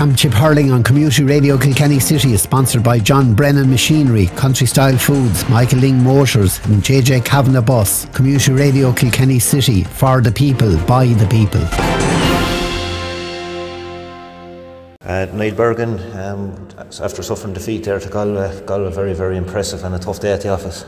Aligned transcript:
Championship 0.00 0.32
Hurling 0.32 0.72
on 0.72 0.82
Community 0.82 1.24
Radio 1.24 1.58
Kilkenny 1.58 2.00
City 2.00 2.32
is 2.32 2.40
sponsored 2.40 2.82
by 2.82 2.98
John 2.98 3.34
Brennan 3.34 3.68
Machinery, 3.68 4.28
Country 4.28 4.66
Style 4.66 4.96
Foods, 4.96 5.46
Michael 5.50 5.80
Ling 5.80 6.02
Motors, 6.02 6.58
and 6.64 6.82
JJ 6.82 7.22
Kavanagh 7.26 7.60
Bus. 7.60 8.06
Community 8.14 8.50
Radio 8.50 8.94
Kilkenny 8.94 9.38
City, 9.38 9.84
for 9.84 10.22
the 10.22 10.32
people, 10.32 10.74
by 10.86 11.04
the 11.04 11.26
people. 11.26 11.60
Uh, 15.02 15.26
Niall 15.34 15.52
Bergin, 15.52 15.98
um, 16.16 16.68
after 16.78 17.22
suffering 17.22 17.52
defeat 17.52 17.84
there 17.84 18.00
to 18.00 18.08
Galway, 18.08 18.58
Galway 18.64 18.90
very, 18.90 19.12
very 19.12 19.36
impressive 19.36 19.84
and 19.84 19.94
a 19.94 19.98
tough 19.98 20.18
day 20.18 20.32
at 20.32 20.40
the 20.40 20.48
office. 20.48 20.86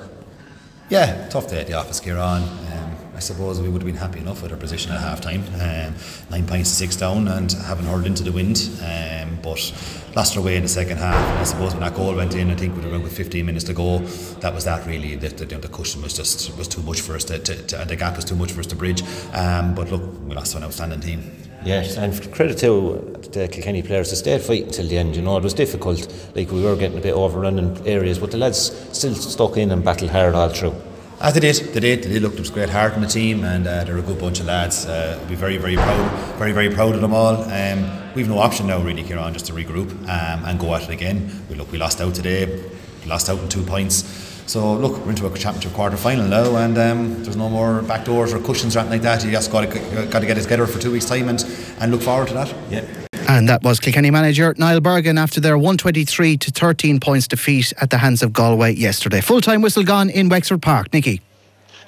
Yeah, 0.88 1.28
tough 1.28 1.48
day 1.48 1.60
at 1.60 1.66
the 1.66 1.74
office, 1.74 2.00
Kieran. 2.00 2.44
Um, 2.44 2.48
I 2.48 2.91
suppose 3.22 3.60
we 3.60 3.68
would 3.68 3.82
have 3.82 3.86
been 3.86 3.96
happy 3.96 4.20
enough 4.20 4.42
with 4.42 4.52
our 4.52 4.58
position 4.58 4.92
at 4.92 5.00
half 5.00 5.20
time. 5.20 5.42
Um, 5.54 5.94
nine 6.30 6.46
points 6.46 6.70
to 6.70 6.76
six 6.76 6.96
down 6.96 7.28
and 7.28 7.50
having 7.52 7.86
hurled 7.86 8.06
into 8.06 8.22
the 8.22 8.32
wind. 8.32 8.68
Um, 8.82 9.38
but 9.42 9.72
lost 10.14 10.36
our 10.36 10.42
way 10.42 10.56
in 10.56 10.62
the 10.62 10.68
second 10.68 10.98
half. 10.98 11.16
And 11.30 11.38
I 11.38 11.44
suppose 11.44 11.72
when 11.72 11.82
that 11.82 11.94
goal 11.94 12.14
went 12.14 12.34
in, 12.34 12.50
I 12.50 12.54
think 12.54 12.76
with 12.76 12.86
around 12.86 13.02
with 13.02 13.16
15 13.16 13.44
minutes 13.44 13.64
to 13.64 13.74
go, 13.74 13.98
that 14.40 14.54
was 14.54 14.64
that 14.64 14.86
really. 14.86 15.16
The, 15.16 15.28
the, 15.28 15.56
the 15.56 15.68
cushion 15.68 16.02
was 16.02 16.14
just 16.14 16.56
was 16.56 16.68
too 16.68 16.82
much 16.82 17.00
for 17.00 17.14
us 17.14 17.24
to, 17.24 17.38
to, 17.38 17.66
to, 17.66 17.80
and 17.80 17.90
the 17.90 17.96
gap 17.96 18.16
was 18.16 18.24
too 18.24 18.36
much 18.36 18.52
for 18.52 18.60
us 18.60 18.66
to 18.66 18.76
bridge. 18.76 19.02
Um, 19.32 19.74
but 19.74 19.90
look, 19.90 20.02
we 20.26 20.34
lost 20.34 20.54
an 20.54 20.64
outstanding 20.64 21.00
team. 21.00 21.30
Yes, 21.64 21.96
and 21.96 22.32
credit 22.32 22.58
to 22.58 23.20
the 23.30 23.46
Kilkenny 23.46 23.82
players, 23.82 24.10
they 24.10 24.16
stayed 24.16 24.42
fighting 24.42 24.70
till 24.70 24.88
the 24.88 24.98
end. 24.98 25.14
You 25.14 25.22
know, 25.22 25.36
it 25.36 25.44
was 25.44 25.54
difficult. 25.54 26.12
Like 26.34 26.50
we 26.50 26.62
were 26.62 26.74
getting 26.74 26.98
a 26.98 27.00
bit 27.00 27.14
overrun 27.14 27.58
in 27.58 27.86
areas, 27.86 28.18
but 28.18 28.32
the 28.32 28.36
lads 28.36 28.72
still 28.96 29.14
stuck 29.14 29.56
in 29.56 29.70
and 29.70 29.84
battled 29.84 30.10
hard 30.10 30.34
all 30.34 30.48
through. 30.48 30.74
As 31.22 31.34
they 31.34 31.40
did, 31.40 31.54
they 31.72 31.78
did. 31.78 32.02
They 32.02 32.18
looked, 32.18 32.22
look. 32.22 32.32
There 32.32 32.40
was 32.40 32.50
great 32.50 32.68
heart 32.68 32.94
in 32.94 33.00
the 33.00 33.06
team, 33.06 33.44
and 33.44 33.64
uh, 33.64 33.84
they're 33.84 33.98
a 33.98 34.02
good 34.02 34.18
bunch 34.18 34.40
of 34.40 34.46
lads. 34.46 34.86
Uh, 34.86 35.14
we'll 35.20 35.28
be 35.28 35.34
very, 35.36 35.56
very 35.56 35.76
proud, 35.76 36.10
very, 36.36 36.50
very 36.50 36.68
proud 36.68 36.96
of 36.96 37.00
them 37.00 37.14
all. 37.14 37.36
Um, 37.36 38.12
we've 38.16 38.28
no 38.28 38.38
option 38.38 38.66
now, 38.66 38.82
really, 38.82 39.04
Kieran, 39.04 39.32
just 39.32 39.46
to 39.46 39.52
regroup 39.52 39.92
um, 40.08 40.44
and 40.44 40.58
go 40.58 40.74
at 40.74 40.82
it 40.82 40.90
again. 40.90 41.30
We 41.48 41.54
look, 41.54 41.70
we 41.70 41.78
lost 41.78 42.00
out 42.00 42.16
today. 42.16 42.46
We 42.46 43.06
lost 43.06 43.30
out 43.30 43.38
in 43.38 43.48
two 43.48 43.62
points. 43.62 44.02
So 44.46 44.74
look, 44.74 44.98
we're 45.04 45.10
into 45.10 45.24
a 45.24 45.38
championship 45.38 45.74
quarter 45.74 45.96
final 45.96 46.26
now, 46.26 46.56
and 46.56 46.76
um, 46.76 47.22
there's 47.22 47.36
no 47.36 47.48
more 47.48 47.82
back 47.82 48.04
doors 48.04 48.34
or 48.34 48.40
cushions 48.40 48.74
or 48.74 48.80
anything 48.80 48.98
like 48.98 49.20
that. 49.20 49.24
You 49.24 49.30
just 49.30 49.52
got 49.52 49.70
to 49.70 50.06
got 50.10 50.18
to 50.18 50.26
get 50.26 50.38
it 50.38 50.42
together 50.42 50.66
for 50.66 50.80
two 50.80 50.90
weeks' 50.90 51.06
time 51.06 51.28
and 51.28 51.40
and 51.78 51.92
look 51.92 52.02
forward 52.02 52.26
to 52.28 52.34
that. 52.34 52.52
Yeah. 52.68 53.01
And 53.28 53.48
that 53.48 53.62
was 53.62 53.80
Kilkenny 53.80 54.10
manager 54.10 54.54
Niall 54.58 54.80
Bergin 54.80 55.18
after 55.18 55.40
their 55.40 55.56
123 55.56 56.36
to 56.38 56.50
13 56.50 57.00
points 57.00 57.26
defeat 57.28 57.72
at 57.80 57.90
the 57.90 57.98
hands 57.98 58.22
of 58.22 58.32
Galway 58.32 58.74
yesterday. 58.74 59.20
Full 59.20 59.40
time 59.40 59.62
whistle 59.62 59.84
gone 59.84 60.10
in 60.10 60.28
Wexford 60.28 60.62
Park. 60.62 60.92
Nicky. 60.92 61.20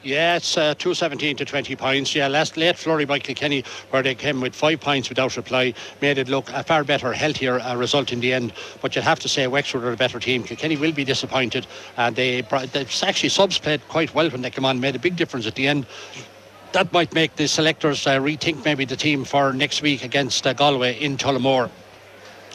Yeah, 0.05 0.37
it's 0.37 0.59
uh, 0.59 0.75
217 0.75 1.39
to 1.39 1.47
20 1.47 1.77
points. 1.77 2.15
Yeah, 2.15 2.29
last 2.29 2.59
late 2.59 2.77
flurry 2.77 3.07
by 3.07 3.19
Kilkenny, 3.19 3.65
where 3.89 4.03
they 4.03 4.15
came 4.15 4.43
with 4.43 4.55
five 4.55 4.81
points 4.81 5.09
without 5.09 5.35
reply, 5.35 5.73
made 6.03 6.19
it 6.19 6.29
look 6.29 6.51
a 6.51 6.63
far 6.63 6.85
better, 6.85 7.11
healthier 7.15 7.59
uh, 7.61 7.75
result 7.75 8.13
in 8.13 8.21
the 8.21 8.35
end. 8.35 8.53
But 8.83 8.95
you'd 8.95 9.05
have 9.05 9.19
to 9.21 9.29
say 9.29 9.47
Wexford 9.47 9.83
are 9.83 9.93
a 9.93 9.97
better 9.97 10.21
team. 10.21 10.43
Kilkenny 10.43 10.77
will 10.77 10.93
be 10.93 11.05
disappointed. 11.05 11.67
And 11.97 12.15
they, 12.15 12.43
they 12.43 12.87
actually 13.03 13.31
subs 13.31 13.59
played 13.59 13.87
quite 13.89 14.15
well 14.15 14.29
when 14.29 14.43
they 14.43 14.51
came 14.51 14.67
on, 14.67 14.79
made 14.79 14.95
a 14.95 14.99
big 14.99 15.17
difference 15.17 15.47
at 15.47 15.55
the 15.55 15.67
end 15.67 15.87
that 16.75 16.93
might 16.93 17.15
make 17.15 17.37
the 17.37 17.47
selectors 17.47 18.05
uh, 18.07 18.19
rethink 18.19 18.65
maybe 18.65 18.85
the 18.85 18.97
team 18.97 19.25
for 19.25 19.53
next 19.53 19.81
week 19.81 20.05
against 20.05 20.45
uh, 20.45 20.53
Galway 20.53 21.01
in 21.01 21.17
Tullamore. 21.17 21.71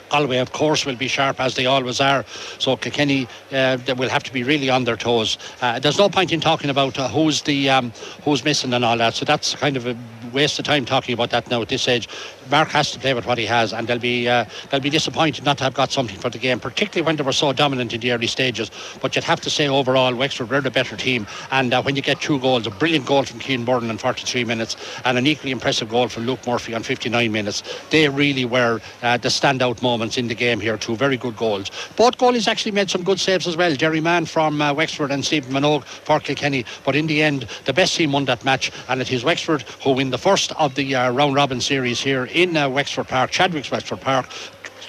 Galway, 0.09 0.39
of 0.39 0.51
course, 0.51 0.85
will 0.85 0.95
be 0.95 1.07
sharp 1.07 1.39
as 1.39 1.55
they 1.55 1.65
always 1.65 2.01
are. 2.01 2.25
So 2.57 2.75
Kilkenny, 2.75 3.27
uh, 3.53 3.77
will 3.97 4.09
have 4.09 4.23
to 4.23 4.33
be 4.33 4.43
really 4.43 4.69
on 4.69 4.83
their 4.83 4.97
toes. 4.97 5.37
Uh, 5.61 5.79
there's 5.79 5.97
no 5.97 6.09
point 6.09 6.33
in 6.33 6.41
talking 6.41 6.69
about 6.69 6.99
uh, 6.99 7.07
who's 7.07 7.43
the 7.43 7.69
um, 7.69 7.93
who's 8.23 8.43
missing 8.43 8.73
and 8.73 8.83
all 8.83 8.97
that. 8.97 9.13
So 9.13 9.23
that's 9.23 9.55
kind 9.55 9.77
of 9.77 9.87
a 9.87 9.95
waste 10.33 10.59
of 10.59 10.65
time 10.65 10.85
talking 10.85 11.13
about 11.13 11.29
that 11.31 11.49
now 11.49 11.61
at 11.61 11.69
this 11.69 11.81
stage. 11.81 12.07
Mark 12.49 12.69
has 12.69 12.91
to 12.91 12.99
play 12.99 13.13
with 13.13 13.25
what 13.25 13.37
he 13.37 13.45
has, 13.45 13.73
and 13.73 13.87
they'll 13.87 13.99
be 13.99 14.27
uh, 14.27 14.45
they'll 14.69 14.79
be 14.79 14.89
disappointed 14.89 15.45
not 15.45 15.57
to 15.59 15.63
have 15.63 15.73
got 15.73 15.91
something 15.91 16.17
for 16.17 16.29
the 16.29 16.37
game, 16.37 16.59
particularly 16.59 17.05
when 17.05 17.15
they 17.15 17.23
were 17.23 17.33
so 17.33 17.53
dominant 17.53 17.93
in 17.93 17.99
the 17.99 18.11
early 18.11 18.27
stages. 18.27 18.71
But 19.01 19.15
you'd 19.15 19.23
have 19.25 19.41
to 19.41 19.49
say 19.49 19.67
overall, 19.67 20.13
Wexford 20.15 20.49
were 20.49 20.61
the 20.61 20.71
better 20.71 20.95
team. 20.95 21.27
And 21.51 21.73
uh, 21.73 21.81
when 21.81 21.95
you 21.95 22.01
get 22.01 22.21
two 22.21 22.39
goals, 22.39 22.67
a 22.67 22.71
brilliant 22.71 23.05
goal 23.05 23.23
from 23.23 23.39
Keane 23.39 23.65
Byrne 23.65 23.89
in 23.89 23.97
43 23.97 24.43
minutes, 24.45 24.75
and 25.05 25.17
an 25.17 25.27
equally 25.27 25.51
impressive 25.51 25.89
goal 25.89 26.07
from 26.07 26.25
Luke 26.25 26.45
Murphy 26.47 26.73
on 26.73 26.83
59 26.83 27.31
minutes, 27.31 27.63
they 27.89 28.09
really 28.09 28.45
were 28.45 28.79
uh, 29.03 29.17
the 29.17 29.29
standout 29.29 29.81
moments 29.81 30.17
in 30.17 30.27
the 30.27 30.35
game 30.35 30.59
here. 30.59 30.77
Two 30.77 30.95
very 30.95 31.17
good 31.17 31.37
goals. 31.37 31.71
Both 31.95 32.17
goalies 32.17 32.47
actually 32.47 32.71
made 32.71 32.89
some 32.89 33.03
good 33.03 33.19
saves 33.19 33.47
as 33.47 33.57
well. 33.57 33.75
Jerry 33.75 34.01
Mann 34.01 34.25
from 34.25 34.61
uh, 34.61 34.73
Wexford 34.73 35.11
and 35.11 35.23
Stephen 35.23 35.53
Minogue 35.53 35.83
for 35.83 36.19
Kilkenny. 36.19 36.65
But 36.83 36.95
in 36.95 37.07
the 37.07 37.21
end, 37.23 37.47
the 37.65 37.73
best 37.73 37.95
team 37.95 38.11
won 38.11 38.25
that 38.25 38.43
match, 38.45 38.71
and 38.87 39.01
it 39.01 39.11
is 39.11 39.23
Wexford 39.23 39.63
who 39.83 39.93
win 39.93 40.09
the 40.09 40.17
first 40.19 40.51
of 40.59 40.75
the 40.75 40.95
uh, 40.95 41.09
round 41.11 41.33
robin 41.33 41.61
series 41.61 42.01
here 42.01 42.25
in 42.25 42.57
uh, 42.57 42.69
Wexford 42.69 43.07
Park, 43.07 43.31
Chadwick's 43.31 43.71
Wexford 43.71 44.01
Park 44.01 44.25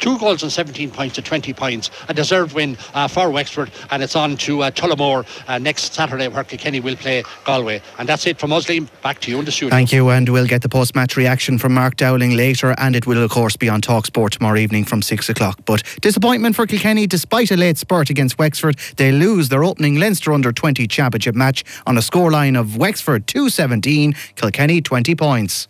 two 0.00 0.18
goals 0.18 0.42
and 0.42 0.50
17 0.50 0.90
points 0.90 1.14
to 1.14 1.22
20 1.22 1.52
points. 1.52 1.90
A 2.08 2.14
deserved 2.14 2.54
win 2.54 2.76
uh, 2.94 3.06
for 3.06 3.30
Wexford, 3.30 3.70
and 3.90 4.02
it's 4.02 4.16
on 4.16 4.36
to 4.38 4.62
uh, 4.62 4.70
Tullamore 4.70 5.26
uh, 5.46 5.58
next 5.58 5.94
Saturday, 5.94 6.28
where 6.28 6.42
Kilkenny 6.42 6.80
will 6.80 6.96
play 6.96 7.22
Galway. 7.44 7.82
And 7.98 8.08
that's 8.08 8.26
it 8.26 8.38
from 8.38 8.52
us, 8.52 8.66
Liam. 8.66 8.88
Back 9.02 9.20
to 9.20 9.30
you 9.30 9.38
in 9.38 9.44
the 9.44 9.52
studio. 9.52 9.70
Thank 9.70 9.92
you, 9.92 10.08
and 10.10 10.28
we'll 10.28 10.46
get 10.46 10.62
the 10.62 10.68
post 10.68 10.94
match 10.94 11.16
reaction 11.16 11.58
from 11.58 11.74
Mark 11.74 11.96
Dowling 11.96 12.36
later, 12.36 12.74
and 12.78 12.96
it 12.96 13.06
will, 13.06 13.22
of 13.22 13.30
course, 13.30 13.56
be 13.56 13.68
on 13.68 13.80
Talk 13.80 14.06
Sport 14.06 14.32
tomorrow 14.32 14.58
evening 14.58 14.84
from 14.84 15.02
6 15.02 15.28
o'clock. 15.28 15.60
But 15.64 15.82
disappointment 16.00 16.56
for 16.56 16.66
Kilkenny, 16.66 17.06
despite 17.06 17.50
a 17.50 17.56
late 17.56 17.78
spurt 17.78 18.10
against 18.10 18.38
Wexford, 18.38 18.78
they 18.96 19.12
lose 19.12 19.48
their 19.48 19.64
opening 19.64 19.96
Leinster 19.96 20.32
Under 20.32 20.52
20 20.52 20.86
Championship 20.86 21.34
match 21.34 21.64
on 21.86 21.96
a 21.96 22.00
scoreline 22.00 22.58
of 22.58 22.76
Wexford 22.76 23.26
217, 23.26 24.14
Kilkenny 24.36 24.80
20 24.80 25.14
points. 25.14 25.68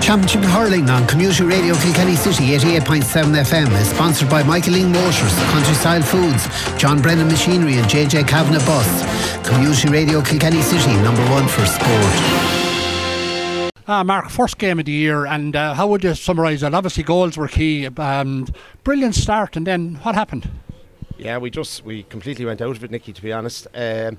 Championship 0.00 0.42
Hurling 0.42 0.88
on 0.88 1.06
Community 1.06 1.44
Radio 1.44 1.74
Kilkenny 1.74 2.16
City 2.16 2.56
88.7 2.56 3.34
FM 3.42 3.80
is 3.80 3.90
sponsored 3.90 4.30
by 4.30 4.42
Michael 4.42 4.72
Ling 4.72 4.90
Motors, 4.90 5.34
Country 5.50 5.74
Style 5.74 6.02
Foods, 6.02 6.48
John 6.78 7.02
Brennan 7.02 7.28
Machinery 7.28 7.74
and 7.74 7.84
JJ 7.86 8.26
Kavanagh 8.26 8.64
Bus. 8.64 9.46
Community 9.46 9.88
Radio 9.90 10.22
Kilkenny 10.22 10.62
City, 10.62 10.94
number 11.02 11.22
one 11.30 11.46
for 11.46 11.66
sport. 11.66 12.14
Ah, 13.86 14.02
Mark, 14.02 14.30
first 14.30 14.58
game 14.58 14.78
of 14.78 14.86
the 14.86 14.92
year, 14.92 15.26
and 15.26 15.54
uh, 15.54 15.74
how 15.74 15.86
would 15.88 16.02
you 16.04 16.14
summarise 16.14 16.62
it? 16.62 16.72
Obviously, 16.74 17.02
goals 17.02 17.36
were 17.36 17.48
key. 17.48 17.86
Um, 17.86 18.46
brilliant 18.84 19.14
start, 19.14 19.56
and 19.56 19.66
then 19.66 19.96
what 20.02 20.14
happened? 20.14 20.48
Yeah, 21.18 21.38
we 21.38 21.50
just 21.50 21.84
we 21.84 22.02
completely 22.04 22.44
went 22.44 22.60
out 22.62 22.76
of 22.76 22.84
it, 22.84 22.90
Nicky. 22.90 23.12
To 23.12 23.22
be 23.22 23.32
honest, 23.32 23.66
um, 23.74 24.18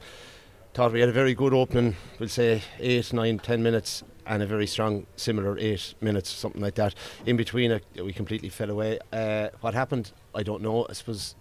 thought 0.73 0.91
we 0.91 0.99
had 0.99 1.09
a 1.09 1.13
very 1.13 1.33
good 1.33 1.53
opening. 1.53 1.95
We'll 2.19 2.29
say 2.29 2.61
eight, 2.79 3.11
nine, 3.13 3.39
ten 3.39 3.61
minutes, 3.63 4.03
and 4.29 4.43
a 4.43 4.45
very 4.45 4.67
strong 4.67 5.07
similar 5.15 5.57
eight 5.57 5.95
minutes, 5.99 6.29
something 6.29 6.61
like 6.61 6.75
that. 6.75 6.93
In 7.25 7.35
between 7.35 7.81
we 7.95 8.13
completely 8.13 8.49
fell 8.49 8.69
away. 8.69 8.99
Uh, 9.11 9.49
what 9.59 9.73
happened, 9.73 10.11
I 10.35 10.43
don't 10.43 10.61
know. 10.61 10.85
I 10.87 10.93
suppose 10.93 11.35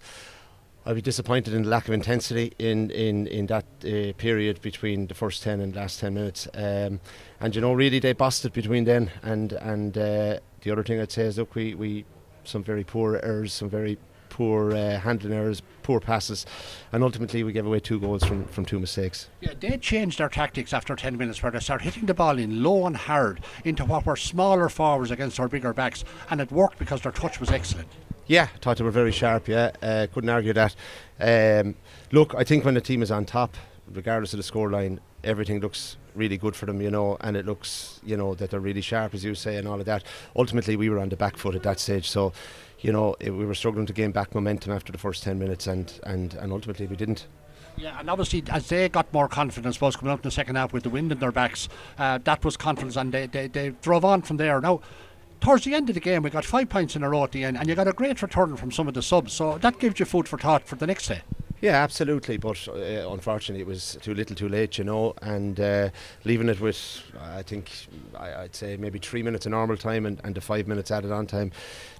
I'd 0.87 0.95
be 0.95 1.03
disappointed 1.03 1.53
in 1.53 1.63
the 1.65 1.69
lack 1.69 1.87
of 1.87 1.95
intensity 1.95 2.55
in 2.59 2.91
in 2.91 3.27
in 3.27 3.47
that 3.47 3.67
uh, 3.85 4.15
period 4.17 4.63
between 4.63 5.07
the 5.07 5.15
first 5.15 5.43
ten 5.43 5.61
and 5.61 5.77
last 5.77 6.01
ten 6.01 6.15
minutes. 6.15 6.49
Um, 6.55 7.01
and 7.41 7.55
you 7.55 7.61
know, 7.61 7.75
really, 7.75 7.99
they 7.99 8.15
busted 8.15 8.55
between 8.55 8.85
then 8.85 9.11
and 9.23 9.53
and 9.53 9.97
uh, 9.97 10.39
the 10.63 10.71
other 10.73 10.83
thing 10.83 10.99
I'd 10.99 11.13
say 11.13 11.25
is 11.27 11.37
look, 11.37 11.55
we 11.55 11.75
we 11.75 12.07
some 12.45 12.65
very 12.65 12.85
poor 12.85 13.21
errors, 13.23 13.53
some 13.53 13.69
very 13.69 13.99
poor 14.29 14.73
uh, 14.73 14.99
handling 15.01 15.33
errors, 15.33 15.63
poor 15.83 16.01
passes, 16.01 16.47
and 16.93 17.03
ultimately 17.03 17.43
we 17.43 17.53
gave 17.53 17.67
away 17.67 17.81
two 17.81 17.99
goals 17.99 18.25
from, 18.25 18.45
from 18.47 18.65
two 18.65 18.79
mistakes. 18.79 19.29
Yeah, 19.41 19.55
they 19.59 19.77
changed 19.79 20.19
their 20.19 20.29
tactics 20.29 20.73
after 20.73 20.95
10 20.95 21.17
minutes 21.17 21.43
where 21.43 21.53
they 21.53 21.61
started 21.61 21.85
hitting 21.85 22.07
the 22.07 22.15
ball 22.15 22.39
in 22.39 22.63
low 22.63 22.87
and 22.87 22.97
hard 22.97 23.41
into 23.65 23.85
what 23.85 24.07
were 24.07 24.17
smaller 24.17 24.69
forwards 24.69 25.11
against 25.11 25.41
our 25.41 25.49
bigger 25.49 25.73
backs, 25.73 26.05
and 26.31 26.41
it 26.41 26.53
worked 26.53 26.79
because 26.79 27.03
their 27.03 27.13
touch 27.13 27.41
was 27.41 27.51
excellent. 27.51 27.89
Yeah, 28.27 28.47
thought 28.61 28.77
they 28.77 28.85
were 28.85 28.91
very 28.91 29.13
sharp. 29.13 29.49
Yeah, 29.49 29.73
uh, 29.83 30.07
couldn't 30.13 30.29
argue 30.29 30.53
that. 30.53 30.77
Um, 31.19 31.77
look, 32.13 32.35
I 32.37 32.45
think 32.45 32.65
when 32.65 32.75
the 32.75 32.81
team 32.81 33.03
is 33.03 33.11
on 33.11 33.25
top, 33.25 33.57
regardless 33.91 34.35
of 34.35 34.37
the 34.37 34.43
scoreline, 34.45 34.99
everything 35.29 35.61
looks 35.61 35.97
really 36.15 36.37
good 36.37 36.57
for 36.57 36.67
them, 36.67 36.81
you 36.81 36.91
know, 36.91 37.17
and 37.21 37.37
it 37.37 37.47
looks, 37.47 38.01
you 38.05 38.17
know, 38.17 38.35
that 38.35 38.51
they're 38.51 38.61
really 38.61 38.81
sharp, 38.81 39.15
as 39.15 39.23
you 39.25 39.35
say, 39.35 39.57
and 39.57 39.69
all 39.69 39.79
of 39.79 39.87
that. 39.87 40.03
Ultimately, 40.35 40.75
we 40.77 40.89
were 40.89 40.99
on 40.99 41.09
the 41.09 41.17
back 41.17 41.37
foot 41.37 41.55
at 41.55 41.63
that 41.63 41.79
stage, 41.79 42.09
so 42.09 42.33
you 42.81 42.93
know, 42.93 43.17
it, 43.21 43.31
we 43.31 43.45
were 43.45 43.55
struggling 43.55 43.87
to 43.87 43.93
gain 43.93 44.13
back 44.13 44.35
momentum 44.35 44.73
after 44.73 44.93
the 44.93 44.99
first 44.99 45.23
10 45.23 45.39
minutes, 45.39 45.67
and, 45.67 46.01
and, 46.05 46.35
and 46.35 46.53
ultimately 46.53 46.87
we 46.87 46.97
didn't. 46.97 47.27
Yeah, 47.77 47.99
and 47.99 48.11
obviously 48.11 48.43
as 48.51 48.69
they 48.69 48.89
got 48.89 49.13
more 49.13 49.29
confidence, 49.29 49.81
was 49.81 49.97
coming 49.97 50.13
up 50.13 50.21
in 50.21 50.23
the 50.23 50.31
second 50.31 50.57
half 50.57 50.73
with 50.73 50.83
the 50.83 50.91
wind 50.91 51.13
in 51.13 51.19
their 51.19 51.33
backs, 51.33 51.69
uh, 51.99 52.19
that 52.25 52.45
was 52.45 52.57
confidence, 52.57 52.97
and 52.97 53.13
they, 53.13 53.27
they, 53.27 53.47
they 53.49 53.71
drove 53.83 54.05
on 54.05 54.23
from 54.23 54.37
there. 54.37 54.61
Now, 54.61 54.81
towards 55.41 55.65
the 55.65 55.75
end 55.75 55.89
of 55.89 55.95
the 55.95 56.01
game, 56.01 56.23
we 56.23 56.31
got 56.31 56.45
five 56.45 56.69
points 56.69 56.97
in 56.97 57.03
a 57.03 57.11
row 57.11 57.25
at 57.25 57.33
the 57.33 57.45
end, 57.45 57.57
and 57.57 57.69
you 57.69 57.75
got 57.75 57.89
a 57.89 57.93
great 57.93 58.21
return 58.23 58.57
from 58.57 58.73
some 58.73 58.89
of 58.89 58.95
the 58.95 59.03
subs, 59.03 59.33
so 59.33 59.59
that 59.59 59.79
gives 59.79 60.01
you 60.01 60.07
food 60.07 60.29
for 60.29 60.39
thought 60.39 60.67
for 60.67 60.77
the 60.77 60.87
next 60.87 61.09
day. 61.09 61.23
Yeah, 61.61 61.83
absolutely. 61.83 62.37
But 62.37 62.69
uh, 62.69 63.11
unfortunately, 63.11 63.63
it 63.63 63.67
was 63.67 63.99
too 64.01 64.15
little, 64.15 64.37
too 64.37 64.49
late, 64.49 64.79
you 64.79 64.85
know. 64.85 65.15
And 65.23 65.59
uh, 65.59 65.91
leaving 66.25 66.49
it 66.49 66.61
with, 66.61 67.03
I 67.21 67.43
think, 67.43 67.71
I, 68.17 68.43
would 68.43 68.55
say 68.55 68.77
maybe 68.77 68.99
three 68.99 69.23
minutes 69.23 69.47
of 69.47 69.53
normal 69.53 69.77
time 69.77 70.07
and, 70.07 70.21
and 70.23 70.35
the 70.35 70.41
five 70.41 70.69
minutes 70.69 70.91
added 70.91 71.11
on 71.11 71.27
time 71.27 71.53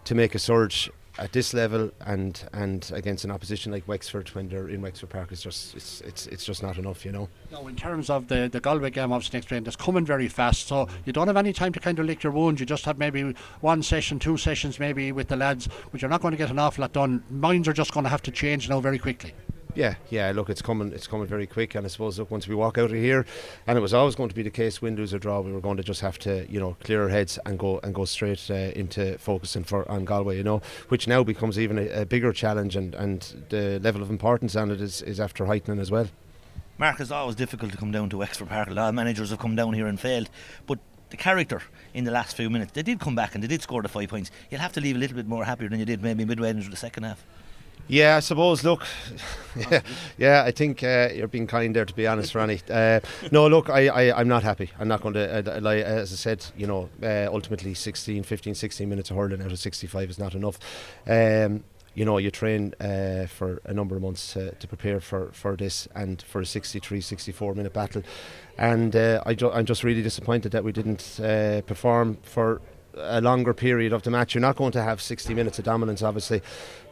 to 0.05 0.15
make 0.15 0.35
a 0.35 0.39
surge. 0.39 0.91
At 1.19 1.33
this 1.33 1.53
level 1.53 1.91
and 2.07 2.49
and 2.53 2.91
against 2.95 3.25
an 3.25 3.31
opposition 3.31 3.73
like 3.73 3.87
Wexford 3.89 4.29
when 4.31 4.49
they're 4.49 4.69
in 4.69 4.81
Wexford 4.81 5.11
Park 5.11 5.33
is 5.33 5.43
just 5.43 5.75
it's 5.75 6.01
it's 6.03 6.27
it's 6.29 6.45
just 6.45 6.63
not 6.63 6.79
enough, 6.79 7.05
you 7.05 7.13
know. 7.13 7.29
No, 7.51 7.67
in 7.69 7.77
terms 7.77 8.09
of 8.09 8.29
the 8.29 8.49
the 8.51 8.61
Galway 8.61 8.91
game, 8.91 9.13
obviously 9.13 9.39
next 9.39 9.51
round, 9.51 9.67
it's 9.67 9.77
coming 9.77 10.07
very 10.07 10.29
fast, 10.29 10.69
so 10.69 10.89
you 11.05 11.13
don't 11.13 11.27
have 11.27 11.37
any 11.37 11.53
time 11.53 11.73
to 11.73 11.81
kind 11.81 11.99
of 11.99 12.07
lick 12.07 12.23
your 12.23 12.33
wounds. 12.33 12.61
You 12.61 12.67
just 12.67 12.85
have 12.85 12.99
maybe 12.99 13.35
one 13.61 13.83
session, 13.83 14.19
two 14.19 14.37
sessions, 14.37 14.79
maybe 14.79 15.13
with 15.13 15.29
the 15.29 15.37
lads, 15.37 15.69
but 15.91 16.01
you're 16.01 16.11
not 16.11 16.23
going 16.23 16.33
to 16.33 16.39
get 16.39 16.51
an 16.51 16.59
awful 16.59 16.83
lot 16.83 16.93
done. 16.93 17.23
Minds 17.31 17.69
are 17.69 17.73
just 17.73 17.93
going 17.93 18.05
to 18.05 18.11
have 18.11 18.23
to 18.23 18.31
change 18.31 18.69
now 18.69 18.81
very 18.81 18.99
quickly. 18.99 19.35
Yeah, 19.79 19.95
yeah. 20.11 20.33
Look, 20.35 20.51
it's 20.51 20.61
coming. 20.61 20.93
It's 20.93 21.07
coming 21.07 21.29
very 21.29 21.47
quick, 21.47 21.77
and 21.77 21.87
I 21.87 21.89
suppose 21.89 22.19
look 22.19 22.33
once 22.33 22.49
we 22.49 22.57
walk 22.57 22.79
out 22.79 22.91
of 22.91 22.97
here, 22.97 23.25
and 23.65 23.79
it 23.79 23.81
was 23.81 23.95
always 23.95 24.17
going 24.17 24.29
to 24.29 24.35
be 24.35 24.43
the 24.43 24.51
case. 24.51 24.83
Win, 24.83 24.97
lose 24.97 25.15
or 25.15 25.21
draw, 25.21 25.41
we 25.41 25.53
were 25.53 25.61
going 25.61 25.77
to 25.77 25.85
just 25.85 26.01
have 26.01 26.19
to, 26.19 26.51
you 26.51 26.59
know, 26.59 26.77
clear 26.83 27.05
our 27.05 27.09
heads 27.09 27.39
and 27.47 27.61
go 27.61 27.79
and 27.85 27.95
go 27.95 28.05
straight 28.05 28.51
uh, 28.51 28.55
into 28.55 29.17
focusing 29.19 29.63
for 29.63 29.89
on 29.89 30.05
Galway. 30.05 30.37
You 30.37 30.43
know, 30.43 30.63
which 30.89 31.07
now 31.07 31.23
becomes 31.23 31.61
even 31.61 31.79
a, 31.79 32.01
a, 32.01 32.05
bigger 32.05 32.33
challenge, 32.33 32.75
and 32.75 32.93
and 32.97 33.45
the 33.51 33.79
level 33.79 34.03
of 34.03 34.11
importance 34.11 34.57
on 34.57 34.73
it 34.73 34.81
is 34.81 35.01
is 35.03 35.21
after 35.21 35.47
heightening 35.47 35.79
as 35.79 35.93
well. 35.93 36.09
Mark, 36.77 36.99
it's 36.99 37.13
always 37.13 37.37
difficult 37.37 37.71
to 37.71 37.79
come 37.79 37.93
down 37.93 38.11
to 38.11 38.19
Wexford 38.19 38.49
Park. 38.49 38.71
A 38.71 38.75
lot 38.75 38.89
of 38.89 38.97
managers 38.97 39.31
have 39.31 39.39
come 39.39 39.55
down 39.55 39.75
here 39.75 39.87
and 39.87 40.01
failed, 40.01 40.29
but 40.67 40.81
the 41.11 41.17
character 41.17 41.63
in 41.95 42.03
the 42.03 42.11
last 42.11 42.37
few 42.37 42.51
minutes, 42.51 42.73
they 42.73 42.83
did 42.83 42.99
come 42.99 43.15
back 43.15 43.37
and 43.37 43.45
they 43.45 43.49
did 43.49 43.63
score 43.63 43.83
the 43.83 43.89
five 43.89 44.09
points. 44.09 44.33
You'll 44.51 44.61
have 44.61 44.73
to 44.73 44.81
leave 44.81 44.97
a 44.97 44.99
little 44.99 45.17
bit 45.17 45.29
more 45.29 45.45
happier 45.45 45.69
than 45.69 45.79
you 45.79 45.87
did 45.87 46.03
maybe 46.03 46.25
midway 46.25 46.51
into 46.51 46.69
the 46.69 46.77
second 46.77 47.05
half. 47.05 47.25
Yeah, 47.89 48.17
I 48.17 48.21
suppose. 48.21 48.63
Look, 48.65 48.85
yeah, 49.71 49.81
yeah, 50.19 50.43
I 50.45 50.51
think 50.51 50.83
uh, 50.83 51.09
you're 51.15 51.27
being 51.27 51.47
kind 51.47 51.75
there. 51.75 51.87
To 51.87 51.95
be 51.95 52.07
honest, 52.07 52.35
Ronnie. 52.35 52.61
Uh, 52.71 53.01
no, 53.33 53.47
look, 53.49 53.71
I, 53.71 53.89
I, 53.89 54.21
I'm 54.21 54.29
not 54.29 54.43
happy. 54.43 54.71
I'm 54.79 54.89
not 54.89 55.01
going 55.01 55.15
to. 55.15 55.39
Uh, 55.39 55.61
like, 55.61 55.83
as 55.83 56.13
I 56.13 56.17
said, 56.17 56.45
you 56.57 56.67
know, 56.67 56.89
uh, 57.03 57.27
ultimately 57.33 57.73
16, 57.75 58.23
15, 58.23 58.55
16 58.55 58.89
minutes 58.89 59.11
of 59.11 59.17
hurling 59.17 59.41
out 59.41 59.51
of 59.51 59.59
65 59.59 60.11
is 60.11 60.19
not 60.19 60.35
enough. 60.35 60.59
Um, 61.07 61.65
you 61.95 62.05
know, 62.05 62.19
you 62.19 62.31
train 62.31 62.75
uh, 62.81 63.27
for 63.27 63.61
a 63.65 63.73
number 63.73 63.97
of 63.97 64.03
months 64.03 64.35
to, 64.35 64.53
to 64.55 64.69
prepare 64.69 65.01
for, 65.01 65.31
for 65.33 65.57
this 65.57 65.89
and 65.95 66.23
for 66.23 66.43
a 66.43 66.47
63, 66.47 67.01
64 67.01 67.55
minute 67.55 67.73
battle. 67.73 68.03
And 68.59 68.95
uh, 68.95 69.23
I 69.27 69.35
ju- 69.35 69.51
I'm 69.51 69.65
just 69.67 69.83
really 69.83 70.03
disappointed 70.03 70.53
that 70.53 70.63
we 70.63 70.73
didn't 70.73 71.19
uh, 71.21 71.63
perform 71.63 72.19
for 72.23 72.61
a 72.95 73.21
longer 73.21 73.55
period 73.55 73.93
of 73.93 74.03
the 74.03 74.11
match. 74.11 74.35
You're 74.35 74.43
not 74.43 74.57
going 74.57 74.73
to 74.73 74.83
have 74.83 75.01
60 75.01 75.35
minutes 75.35 75.59
of 75.59 75.65
dominance, 75.65 76.03
obviously, 76.03 76.43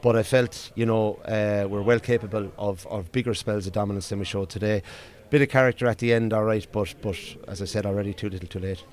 but 0.02 0.16
I 0.16 0.22
felt, 0.22 0.70
you 0.74 0.86
know, 0.86 1.14
uh, 1.24 1.66
we're 1.68 1.82
well 1.82 2.00
capable 2.00 2.52
of, 2.58 2.86
of 2.86 3.10
bigger 3.12 3.34
spells 3.34 3.66
of 3.66 3.72
dominance 3.72 4.08
than 4.08 4.18
we 4.18 4.24
showed 4.24 4.48
today. 4.48 4.82
Bit 5.30 5.42
of 5.42 5.48
character 5.48 5.86
at 5.88 5.98
the 5.98 6.12
end, 6.12 6.32
all 6.32 6.44
right, 6.44 6.66
but 6.70 6.94
but 7.02 7.18
as 7.48 7.60
I 7.60 7.64
said 7.64 7.84
already, 7.84 8.14
too 8.14 8.28
little, 8.28 8.48
too 8.48 8.60
late. 8.60 8.84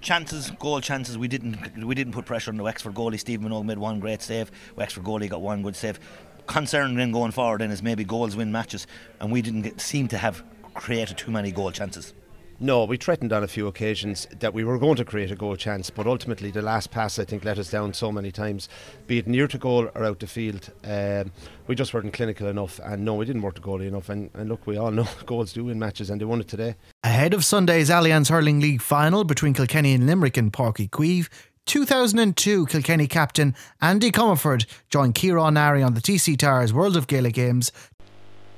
Chances, 0.00 0.50
goal 0.52 0.80
chances. 0.80 1.18
We 1.18 1.26
didn't 1.26 1.84
we 1.84 1.96
didn't 1.96 2.12
put 2.12 2.26
pressure 2.26 2.52
on 2.52 2.56
the 2.56 2.62
Wexford 2.62 2.94
goalie. 2.94 3.18
Stephen 3.18 3.48
Minogue 3.48 3.64
made 3.64 3.78
one 3.78 3.98
great 3.98 4.22
save. 4.22 4.52
Wexford 4.76 5.02
goalie 5.02 5.28
got 5.28 5.40
one 5.40 5.62
good 5.62 5.74
save. 5.74 5.98
Concern 6.46 6.94
then 6.94 7.10
going 7.10 7.32
forward 7.32 7.60
then 7.60 7.72
is 7.72 7.82
maybe 7.82 8.04
goals 8.04 8.36
win 8.36 8.52
matches, 8.52 8.86
and 9.20 9.32
we 9.32 9.42
didn't 9.42 9.62
get, 9.62 9.80
seem 9.80 10.06
to 10.08 10.18
have 10.18 10.44
created 10.74 11.18
too 11.18 11.32
many 11.32 11.50
goal 11.50 11.72
chances. 11.72 12.14
No, 12.60 12.84
we 12.84 12.96
threatened 12.96 13.32
on 13.32 13.42
a 13.42 13.48
few 13.48 13.66
occasions 13.66 14.28
that 14.38 14.54
we 14.54 14.62
were 14.62 14.78
going 14.78 14.94
to 14.96 15.04
create 15.04 15.32
a 15.32 15.34
goal 15.34 15.56
chance, 15.56 15.90
but 15.90 16.06
ultimately 16.06 16.52
the 16.52 16.62
last 16.62 16.92
pass 16.92 17.18
I 17.18 17.24
think 17.24 17.44
let 17.44 17.58
us 17.58 17.70
down 17.70 17.92
so 17.94 18.12
many 18.12 18.30
times, 18.30 18.68
be 19.08 19.18
it 19.18 19.26
near 19.26 19.48
to 19.48 19.58
goal 19.58 19.90
or 19.92 20.04
out 20.04 20.20
the 20.20 20.28
field. 20.28 20.70
Um, 20.84 21.32
we 21.66 21.74
just 21.74 21.92
weren't 21.92 22.12
clinical 22.12 22.46
enough, 22.46 22.78
and 22.84 23.04
no, 23.04 23.14
we 23.14 23.24
didn't 23.24 23.42
work 23.42 23.56
the 23.56 23.60
goalie 23.60 23.88
enough. 23.88 24.08
And, 24.08 24.30
and 24.34 24.48
look, 24.48 24.68
we 24.68 24.76
all 24.76 24.92
know 24.92 25.08
goals 25.26 25.52
do 25.52 25.64
win 25.64 25.80
matches, 25.80 26.10
and 26.10 26.20
they 26.20 26.24
won 26.24 26.40
it 26.40 26.48
today. 26.48 26.76
Ahead 27.02 27.34
of 27.34 27.44
Sunday's 27.44 27.90
Allianz 27.90 28.30
Hurling 28.30 28.60
League 28.60 28.82
final 28.82 29.24
between 29.24 29.52
Kilkenny 29.52 29.92
and 29.92 30.06
Limerick 30.06 30.38
in 30.38 30.52
Páirc 30.52 30.76
Uí 30.76 30.90
Chaoimh, 30.90 31.28
2002 31.66 32.66
Kilkenny 32.66 33.08
captain 33.08 33.54
Andy 33.80 34.12
Comerford 34.12 34.66
joined 34.90 35.14
Kieran 35.14 35.54
Nari 35.54 35.82
on 35.82 35.94
the 35.94 36.00
TC 36.00 36.38
Towers 36.38 36.72
World 36.72 36.96
of 36.96 37.08
Gaelic 37.08 37.34
Games. 37.34 37.72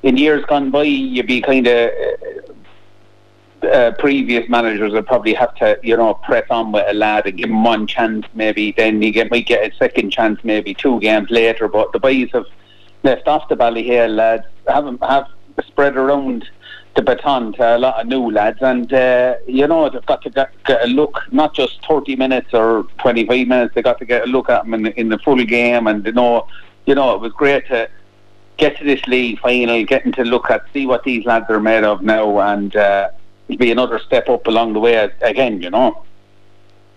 In 0.02 0.16
years 0.16 0.44
gone 0.46 0.70
by, 0.70 0.82
you'd 0.82 1.26
be 1.26 1.40
kind 1.40 1.66
of 1.66 1.90
uh, 3.62 3.92
previous 3.98 4.48
managers 4.48 4.92
would 4.92 5.06
probably 5.06 5.34
have 5.34 5.54
to, 5.56 5.78
you 5.82 5.96
know, 5.96 6.14
press 6.14 6.46
on 6.50 6.72
with 6.72 6.84
a 6.88 6.94
lad 6.94 7.26
and 7.26 7.38
give 7.38 7.50
him 7.50 7.64
one 7.64 7.86
chance, 7.86 8.26
maybe. 8.34 8.72
Then 8.72 9.00
he 9.00 9.10
get, 9.10 9.30
might 9.30 9.46
get 9.46 9.72
a 9.72 9.76
second 9.76 10.10
chance, 10.10 10.40
maybe 10.44 10.74
two 10.74 11.00
games 11.00 11.30
later. 11.30 11.68
But 11.68 11.92
the 11.92 11.98
boys 11.98 12.30
have 12.32 12.46
left 13.02 13.26
off 13.26 13.48
the 13.48 13.56
Ballyhale 13.56 14.14
lads, 14.14 14.44
have 14.68 14.98
have 15.00 15.28
spread 15.66 15.96
around 15.96 16.48
the 16.96 17.02
baton 17.02 17.52
to 17.54 17.76
a 17.76 17.78
lot 17.78 18.00
of 18.00 18.06
new 18.06 18.30
lads, 18.30 18.58
and 18.60 18.92
uh, 18.92 19.34
you 19.46 19.66
know 19.66 19.88
they've 19.88 20.04
got 20.06 20.22
to 20.22 20.30
get, 20.30 20.50
get, 20.64 20.82
a 20.82 20.86
look, 20.86 21.20
not 21.30 21.54
just 21.54 21.86
30 21.86 22.16
minutes 22.16 22.52
or 22.52 22.84
25 22.98 23.46
minutes. 23.46 23.74
they've 23.74 23.84
got 23.84 23.98
to 23.98 24.04
get 24.04 24.22
a 24.22 24.26
look 24.26 24.48
at 24.48 24.64
them 24.64 24.74
in, 24.74 24.86
in 24.86 25.08
the 25.08 25.18
full 25.18 25.42
game, 25.44 25.86
and 25.86 26.04
you 26.04 26.12
know, 26.12 26.46
you 26.86 26.94
know, 26.94 27.14
it 27.14 27.20
was 27.20 27.32
great 27.32 27.66
to 27.68 27.88
get 28.56 28.76
to 28.78 28.84
this 28.84 29.06
league 29.06 29.38
final, 29.40 29.84
getting 29.84 30.12
to 30.12 30.24
look 30.24 30.50
at 30.50 30.64
see 30.72 30.86
what 30.86 31.04
these 31.04 31.24
lads 31.26 31.46
are 31.48 31.60
made 31.60 31.84
of 31.84 32.02
now, 32.02 32.38
and. 32.40 32.76
Uh, 32.76 33.08
be 33.54 33.70
another 33.70 33.98
step 33.98 34.28
up 34.28 34.46
along 34.46 34.72
the 34.72 34.80
way 34.80 35.10
again, 35.20 35.62
you 35.62 35.70
know. 35.70 36.02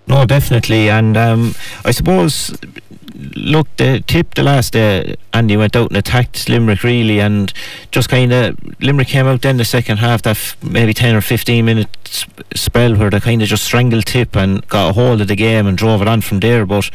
No, 0.08 0.26
definitely, 0.26 0.90
and 0.90 1.16
um, 1.16 1.54
I 1.86 1.92
suppose 1.92 2.58
look, 3.36 3.68
the 3.78 4.02
tip 4.08 4.34
the 4.36 4.44
last 4.44 4.74
day, 4.74 5.16
Andy 5.34 5.58
went 5.58 5.76
out 5.76 5.90
and 5.90 5.98
attacked 5.98 6.48
Limerick 6.50 6.84
really, 6.84 7.20
and 7.20 7.52
just 7.92 8.10
kind 8.10 8.32
of 8.32 8.58
Limerick 8.82 9.08
came 9.08 9.28
out 9.28 9.42
then 9.42 9.58
the 9.58 9.66
second 9.66 9.98
half, 9.98 10.22
that 10.24 10.32
f- 10.32 10.58
maybe 10.64 10.94
ten 10.94 11.16
or 11.16 11.22
fifteen 11.22 11.66
minutes 11.66 12.26
spell 12.56 12.96
where 12.96 13.10
they 13.10 13.20
kind 13.20 13.42
of 13.42 13.48
just 13.48 13.64
strangled 13.64 14.06
tip 14.06 14.36
and 14.36 14.68
got 14.68 14.90
a 14.90 14.94
hold 14.94 15.22
of 15.22 15.28
the 15.28 15.36
game 15.36 15.68
and 15.68 15.78
drove 15.78 16.02
it 16.02 16.08
on 16.08 16.22
from 16.22 16.40
there. 16.40 16.66
But 16.66 16.90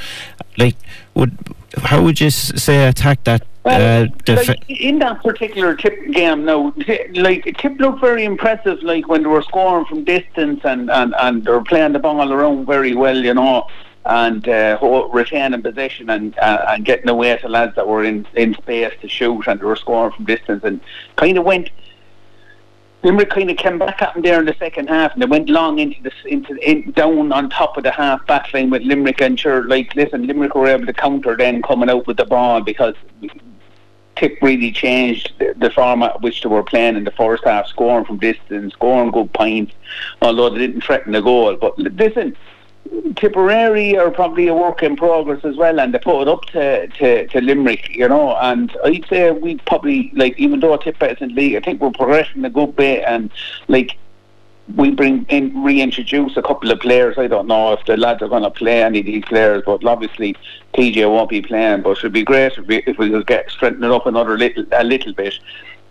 like, 0.56 0.76
would 1.14 1.36
how 1.78 2.02
would 2.02 2.20
you 2.20 2.30
say 2.30 2.88
attack 2.88 3.24
that 3.24 3.46
well, 3.64 4.04
uh, 4.04 4.34
like 4.34 4.62
in 4.68 4.98
that 4.98 5.22
particular 5.22 5.74
tip 5.74 5.94
game, 6.10 6.44
now, 6.44 6.70
t- 6.72 7.08
like 7.14 7.44
tip 7.56 7.78
looked 7.78 8.00
very 8.00 8.24
impressive. 8.24 8.82
Like 8.82 9.08
when 9.08 9.22
they 9.22 9.28
were 9.28 9.42
scoring 9.42 9.86
from 9.86 10.04
distance 10.04 10.60
and 10.64 10.90
and 10.90 11.14
and 11.18 11.44
they 11.44 11.50
were 11.50 11.64
playing 11.64 11.94
the 11.94 11.98
ball 11.98 12.30
around 12.30 12.66
very 12.66 12.94
well, 12.94 13.16
you 13.16 13.32
know, 13.32 13.66
and 14.04 14.46
uh, 14.46 14.78
retaining 15.10 15.62
possession 15.62 16.10
and 16.10 16.38
uh, 16.38 16.66
and 16.68 16.84
getting 16.84 17.08
away 17.08 17.38
to 17.38 17.48
lads 17.48 17.74
that 17.76 17.88
were 17.88 18.04
in 18.04 18.26
in 18.34 18.52
space 18.54 18.92
to 19.00 19.08
shoot 19.08 19.46
and 19.46 19.60
they 19.60 19.64
were 19.64 19.76
scoring 19.76 20.12
from 20.12 20.26
distance 20.26 20.62
and 20.62 20.80
kind 21.16 21.38
of 21.38 21.44
went 21.44 21.70
Limerick 23.04 23.30
kind 23.30 23.50
of 23.50 23.58
came 23.58 23.78
back 23.78 24.00
at 24.00 24.14
them 24.14 24.22
there 24.22 24.40
in 24.40 24.46
the 24.46 24.56
second 24.58 24.88
half, 24.88 25.12
and 25.12 25.20
they 25.20 25.26
went 25.26 25.50
long 25.50 25.78
into 25.78 26.02
the 26.02 26.10
into 26.26 26.56
in, 26.68 26.90
down 26.92 27.30
on 27.32 27.50
top 27.50 27.76
of 27.76 27.84
the 27.84 27.90
half 27.90 28.26
back 28.26 28.52
line 28.54 28.70
with 28.70 28.82
Limerick. 28.82 29.20
And 29.20 29.38
sure, 29.38 29.68
like 29.68 29.94
listen, 29.94 30.26
Limerick 30.26 30.54
were 30.54 30.68
able 30.68 30.86
to 30.86 30.92
counter 30.92 31.36
then 31.36 31.60
coming 31.60 31.90
out 31.90 32.06
with 32.06 32.16
the 32.16 32.24
ball 32.24 32.62
because 32.62 32.94
Tip 34.16 34.38
really 34.40 34.72
changed 34.72 35.34
the, 35.38 35.54
the 35.56 35.70
format 35.70 36.22
which 36.22 36.42
they 36.42 36.48
were 36.48 36.62
playing 36.62 36.96
in 36.96 37.04
the 37.04 37.10
first 37.10 37.44
half, 37.44 37.66
scoring 37.66 38.06
from 38.06 38.16
distance, 38.16 38.72
scoring 38.72 39.10
good 39.10 39.32
points, 39.34 39.74
although 40.22 40.48
they 40.48 40.58
didn't 40.58 40.82
threaten 40.82 41.12
the 41.12 41.20
goal. 41.20 41.56
But 41.56 41.78
listen, 41.78 42.34
Tipperary 43.16 43.96
are 43.96 44.10
probably 44.10 44.48
a 44.48 44.54
work 44.54 44.82
in 44.82 44.96
progress 44.96 45.44
as 45.44 45.56
well, 45.56 45.80
and 45.80 45.94
they 45.94 45.98
put 45.98 46.22
it 46.22 46.28
up 46.28 46.44
to, 46.46 46.86
to, 46.88 47.26
to 47.28 47.40
Limerick, 47.40 47.90
you 47.90 48.08
know. 48.08 48.36
And 48.36 48.74
I'd 48.84 49.06
say 49.08 49.30
we 49.30 49.56
probably 49.56 50.10
like, 50.14 50.38
even 50.38 50.60
though 50.60 50.76
Tipperary 50.76 51.14
isn't 51.14 51.34
league, 51.34 51.56
I 51.56 51.60
think 51.60 51.80
we're 51.80 51.90
progressing 51.90 52.44
a 52.44 52.50
good 52.50 52.76
bit, 52.76 53.04
and 53.06 53.30
like 53.68 53.96
we 54.76 54.90
bring 54.90 55.26
in 55.28 55.62
reintroduce 55.62 56.36
a 56.36 56.42
couple 56.42 56.70
of 56.70 56.80
players. 56.80 57.18
I 57.18 57.26
don't 57.26 57.46
know 57.46 57.72
if 57.72 57.84
the 57.84 57.96
lads 57.96 58.22
are 58.22 58.28
going 58.28 58.44
to 58.44 58.50
play 58.50 58.82
any 58.82 59.00
of 59.00 59.06
these 59.06 59.24
players, 59.24 59.62
but 59.66 59.84
obviously 59.84 60.36
PJ 60.74 61.08
won't 61.10 61.28
be 61.28 61.42
playing. 61.42 61.82
But 61.82 61.98
it'd 61.98 62.12
be 62.12 62.24
great 62.24 62.56
if 62.56 62.66
we, 62.66 62.82
if 62.86 62.98
we 62.98 63.10
could 63.10 63.26
get 63.26 63.50
strengthen 63.50 63.84
it 63.84 63.90
up 63.90 64.06
another 64.06 64.38
little 64.38 64.64
a 64.72 64.84
little 64.84 65.12
bit. 65.12 65.38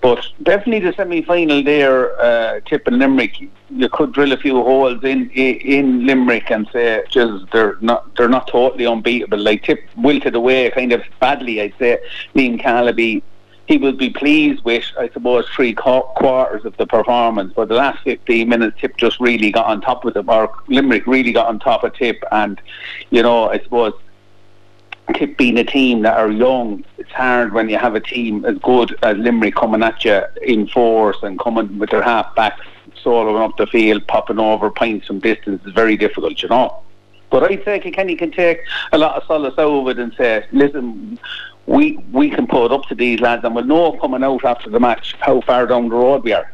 But 0.03 0.27
definitely 0.43 0.81
the 0.81 0.93
semi-final 0.93 1.63
there, 1.63 2.19
uh, 2.19 2.60
Tip 2.65 2.88
and 2.88 3.00
Limerick, 3.00 3.39
you 3.69 3.88
could 3.88 4.12
drill 4.12 4.33
a 4.33 4.38
few 4.38 4.55
holes 4.62 5.01
in 5.01 5.29
in 5.29 6.05
Limerick 6.05 6.51
and 6.51 6.67
say 6.74 7.05
just 7.10 7.50
they're 7.53 7.77
not 7.79 8.13
they're 8.17 8.27
not 8.27 8.48
totally 8.50 8.86
unbeatable. 8.86 9.38
Like 9.38 9.63
Tip 9.63 9.79
wilted 9.95 10.36
away 10.36 10.69
kind 10.72 10.91
of 10.91 11.01
badly, 11.22 11.62
I'd 11.62 11.74
say. 11.79 12.00
Liam 12.36 12.60
Calaby, 12.60 13.24
he 13.69 13.77
will 13.77 13.93
be 13.93 14.10
pleased 14.10 14.62
with, 14.65 14.83
I 15.00 15.07
suppose, 15.07 15.48
three 15.55 15.74
quarters 15.74 16.65
of 16.65 16.75
the 16.75 16.86
performance. 16.86 17.53
But 17.55 17.69
the 17.69 17.75
last 17.75 18.03
15 18.03 18.50
minutes, 18.50 18.81
Tip 18.81 18.98
just 18.98 19.22
really 19.22 19.51
got 19.51 19.67
on 19.67 19.79
top 19.79 20.03
of 20.03 20.15
the 20.15 20.24
or 20.29 20.53
Limerick 20.67 21.07
really 21.07 21.31
got 21.31 21.48
on 21.48 21.60
top 21.60 21.86
of 21.86 21.95
Tip, 21.95 22.22
and 22.29 22.62
you 23.10 23.24
know, 23.24 23.50
I 23.50 23.60
suppose 23.60 23.93
Tip 25.15 25.38
being 25.38 25.57
a 25.57 25.63
team 25.63 26.01
that 26.03 26.17
are 26.17 26.31
young, 26.31 26.83
it's 26.98 27.12
hard 27.12 27.53
when 27.53 27.69
you 27.69 27.77
have 27.77 27.95
a 27.95 28.00
team 28.00 28.45
as 28.45 28.57
good 28.60 28.98
as 29.03 29.17
Limerick 29.17 29.55
coming 29.55 29.83
at 29.83 30.03
you 30.05 30.22
in 30.41 30.67
force 30.67 31.17
and 31.24 31.38
coming 31.39 31.77
with 31.77 31.89
their 31.89 32.01
half 32.01 32.33
back 32.36 32.57
soloing 33.03 33.41
up 33.43 33.57
the 33.57 33.67
field, 33.67 34.07
popping 34.07 34.39
over 34.39 34.72
points 34.72 35.07
from 35.07 35.19
distance 35.19 35.62
is 35.65 35.74
very 35.74 35.98
difficult, 35.98 36.41
you 36.41 36.50
know. 36.50 36.81
But 37.29 37.43
I 37.43 37.57
think 37.57 37.93
Kenny 37.93 38.15
can 38.15 38.31
take 38.31 38.60
a 38.91 38.98
lot 38.98 39.15
of 39.15 39.24
solace 39.25 39.55
out 39.57 39.72
of 39.72 39.88
it 39.88 40.00
and 40.00 40.13
say, 40.13 40.45
listen, 40.51 41.19
we 41.65 41.98
we 42.12 42.29
can 42.29 42.48
put 42.48 42.72
up 42.72 42.83
to 42.89 42.95
these 42.95 43.19
lads 43.19 43.43
and 43.43 43.55
we'll 43.55 43.65
know 43.65 43.93
coming 43.93 44.24
out 44.24 44.45
after 44.45 44.69
the 44.69 44.79
match 44.79 45.15
how 45.19 45.41
far 45.41 45.65
down 45.65 45.89
the 45.89 45.95
road 45.95 46.24
we 46.24 46.33
are. 46.33 46.51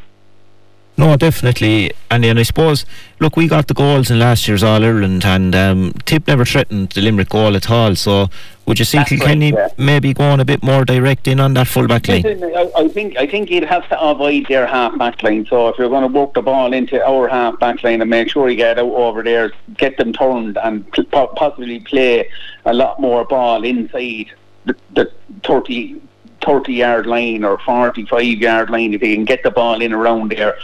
No, 1.00 1.16
definitely. 1.16 1.92
And 2.10 2.24
then 2.24 2.36
I 2.36 2.42
suppose, 2.42 2.84
look, 3.20 3.34
we 3.34 3.48
got 3.48 3.68
the 3.68 3.74
goals 3.74 4.10
in 4.10 4.18
last 4.18 4.46
year's 4.46 4.62
All 4.62 4.84
Ireland, 4.84 5.24
and 5.24 5.56
um, 5.56 5.94
Tip 6.04 6.28
never 6.28 6.44
threatened 6.44 6.90
the 6.90 7.00
Limerick 7.00 7.30
goal 7.30 7.56
at 7.56 7.70
all. 7.70 7.96
So, 7.96 8.28
would 8.66 8.78
you 8.78 8.84
see 8.84 8.98
That's 8.98 9.08
Kilkenny 9.08 9.50
right, 9.50 9.70
yeah. 9.70 9.82
maybe 9.82 10.12
going 10.12 10.40
a 10.40 10.44
bit 10.44 10.62
more 10.62 10.84
direct 10.84 11.26
in 11.26 11.40
on 11.40 11.54
that 11.54 11.68
full 11.68 11.88
back 11.88 12.06
line? 12.06 12.22
I 12.26 12.88
think 12.88 13.16
I 13.16 13.26
think 13.26 13.50
you'd 13.50 13.64
have 13.64 13.88
to 13.88 13.98
avoid 13.98 14.44
their 14.48 14.66
half 14.66 14.98
back 14.98 15.22
line. 15.22 15.46
So, 15.46 15.68
if 15.68 15.78
you're 15.78 15.88
going 15.88 16.02
to 16.02 16.18
work 16.18 16.34
the 16.34 16.42
ball 16.42 16.74
into 16.74 17.02
our 17.02 17.28
half 17.28 17.58
back 17.58 17.82
line 17.82 18.02
and 18.02 18.10
make 18.10 18.28
sure 18.28 18.50
you 18.50 18.56
get 18.56 18.78
out 18.78 18.84
over 18.84 19.22
there, 19.22 19.52
get 19.78 19.96
them 19.96 20.12
turned, 20.12 20.58
and 20.62 20.84
possibly 21.10 21.80
play 21.80 22.28
a 22.66 22.74
lot 22.74 23.00
more 23.00 23.24
ball 23.24 23.64
inside 23.64 24.32
the, 24.66 24.76
the 24.92 25.10
30 25.44 26.02
30 26.44 26.72
yard 26.72 27.06
line 27.06 27.42
or 27.44 27.58
45 27.58 28.22
yard 28.22 28.68
line 28.68 28.92
if 28.92 29.00
he 29.00 29.14
can 29.14 29.24
get 29.24 29.42
the 29.42 29.50
ball 29.50 29.80
in 29.80 29.92
around 29.92 30.30
there 30.32 30.56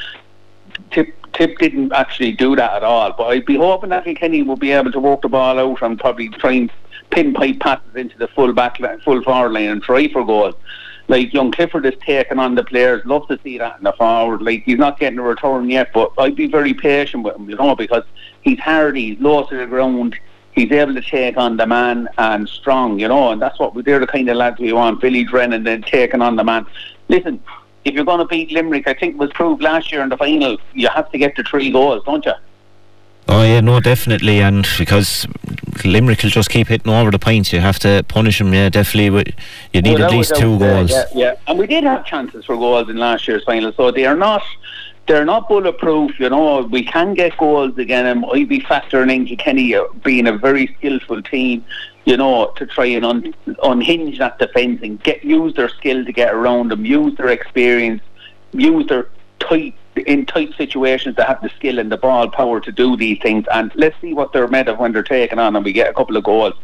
Tip 0.90 1.14
Tip 1.32 1.58
didn't 1.58 1.92
actually 1.92 2.32
do 2.32 2.56
that 2.56 2.76
at 2.76 2.82
all. 2.82 3.12
But 3.12 3.24
I'd 3.24 3.44
be 3.44 3.56
hoping 3.56 3.90
that 3.90 4.06
Kenny 4.16 4.42
will 4.42 4.56
be 4.56 4.72
able 4.72 4.92
to 4.92 5.00
work 5.00 5.22
the 5.22 5.28
ball 5.28 5.58
out 5.58 5.82
and 5.82 5.98
probably 5.98 6.28
try 6.30 6.52
and 6.52 6.72
pin 7.10 7.34
pipe 7.34 7.60
passes 7.60 7.94
into 7.94 8.16
the 8.18 8.28
full 8.28 8.52
back 8.52 8.78
full 9.04 9.22
forward 9.22 9.52
line 9.52 9.68
and 9.68 9.82
try 9.82 10.08
for 10.08 10.24
goal. 10.24 10.54
Like 11.08 11.32
young 11.32 11.52
Clifford 11.52 11.86
is 11.86 11.94
taking 12.04 12.38
on 12.38 12.54
the 12.54 12.64
players. 12.64 13.04
Love 13.04 13.28
to 13.28 13.38
see 13.44 13.58
that 13.58 13.78
in 13.78 13.84
the 13.84 13.92
forward. 13.92 14.42
Like 14.42 14.64
he's 14.64 14.78
not 14.78 14.98
getting 14.98 15.18
a 15.18 15.22
return 15.22 15.70
yet, 15.70 15.92
but 15.92 16.12
I'd 16.18 16.34
be 16.34 16.48
very 16.48 16.74
patient 16.74 17.22
with 17.22 17.36
him, 17.36 17.48
you 17.48 17.56
know, 17.56 17.76
because 17.76 18.04
he's 18.40 18.58
hardy, 18.58 19.14
he's 19.14 19.20
low 19.20 19.44
to 19.44 19.56
the 19.56 19.66
ground. 19.66 20.16
He's 20.52 20.72
able 20.72 20.94
to 20.94 21.02
take 21.02 21.36
on 21.36 21.58
the 21.58 21.66
man 21.66 22.08
and 22.16 22.48
strong, 22.48 22.98
you 22.98 23.08
know, 23.08 23.30
and 23.30 23.42
that's 23.42 23.58
what 23.58 23.74
we, 23.74 23.82
they're 23.82 23.98
the 23.98 24.06
kind 24.06 24.28
of 24.30 24.38
lads 24.38 24.58
we 24.58 24.72
want. 24.72 25.02
Billy 25.02 25.22
Drennan 25.22 25.64
then 25.64 25.82
taking 25.82 26.22
on 26.22 26.36
the 26.36 26.44
man. 26.44 26.66
Listen, 27.08 27.40
if 27.86 27.94
you're 27.94 28.04
going 28.04 28.18
to 28.18 28.26
beat 28.26 28.50
Limerick, 28.50 28.88
I 28.88 28.94
think 28.94 29.18
was 29.18 29.32
proved 29.32 29.62
last 29.62 29.92
year 29.92 30.02
in 30.02 30.08
the 30.08 30.16
final, 30.16 30.58
you 30.74 30.88
have 30.88 31.10
to 31.12 31.18
get 31.18 31.36
the 31.36 31.44
three 31.44 31.70
goals, 31.70 32.02
don't 32.04 32.24
you? 32.26 32.32
Oh 33.28 33.42
yeah, 33.42 33.60
no, 33.60 33.80
definitely, 33.80 34.40
and 34.40 34.66
because 34.78 35.26
Limerick 35.84 36.22
will 36.22 36.30
just 36.30 36.48
keep 36.48 36.68
hitting 36.68 36.92
over 36.92 37.10
the 37.10 37.18
points, 37.18 37.52
you 37.52 37.60
have 37.60 37.78
to 37.80 38.04
punish 38.06 38.38
them. 38.38 38.54
Yeah, 38.54 38.68
definitely. 38.68 39.34
You 39.72 39.82
need 39.82 39.98
well, 39.98 40.04
at 40.04 40.12
least 40.12 40.36
two 40.36 40.58
goals. 40.58 40.90
Yeah, 40.90 41.04
yeah, 41.14 41.34
and 41.48 41.58
we 41.58 41.66
did 41.66 41.82
have 41.82 42.06
chances 42.06 42.44
for 42.44 42.56
goals 42.56 42.88
in 42.88 42.96
last 42.98 43.26
year's 43.26 43.42
final, 43.44 43.72
so 43.72 43.90
they 43.90 44.06
are 44.06 44.16
not. 44.16 44.42
They're 45.08 45.24
not 45.24 45.48
bulletproof, 45.48 46.18
you 46.18 46.28
know. 46.28 46.62
We 46.62 46.84
can 46.84 47.14
get 47.14 47.36
goals 47.36 47.78
again, 47.78 48.06
and 48.06 48.24
I'd 48.32 48.48
be 48.48 48.60
factoring 48.60 49.28
in 49.28 49.36
Kenny 49.36 49.74
uh, 49.74 49.84
being 50.02 50.26
a 50.26 50.36
very 50.36 50.66
skillful 50.78 51.22
team 51.22 51.64
you 52.06 52.16
know, 52.16 52.52
to 52.56 52.64
try 52.64 52.86
and 52.86 53.04
un- 53.04 53.34
unhinge 53.62 54.18
that 54.18 54.38
defence 54.38 54.80
and 54.82 55.02
get 55.02 55.24
use 55.24 55.52
their 55.54 55.68
skill 55.68 56.04
to 56.04 56.12
get 56.12 56.32
around 56.32 56.70
them, 56.70 56.86
use 56.86 57.14
their 57.16 57.28
experience, 57.28 58.00
use 58.52 58.86
their 58.86 59.08
tight 59.40 59.74
in 60.06 60.24
tight 60.24 60.54
situations 60.56 61.16
to 61.16 61.24
have 61.24 61.42
the 61.42 61.48
skill 61.50 61.78
and 61.78 61.90
the 61.90 61.96
ball 61.96 62.30
power 62.30 62.60
to 62.60 62.70
do 62.70 62.96
these 62.96 63.18
things. 63.20 63.44
And 63.52 63.72
let's 63.74 64.00
see 64.00 64.14
what 64.14 64.32
they're 64.32 64.46
made 64.46 64.68
of 64.68 64.78
when 64.78 64.92
they're 64.92 65.02
taken 65.02 65.38
on 65.38 65.56
and 65.56 65.64
we 65.64 65.72
get 65.72 65.90
a 65.90 65.94
couple 65.94 66.16
of 66.16 66.22
goals. 66.22 66.54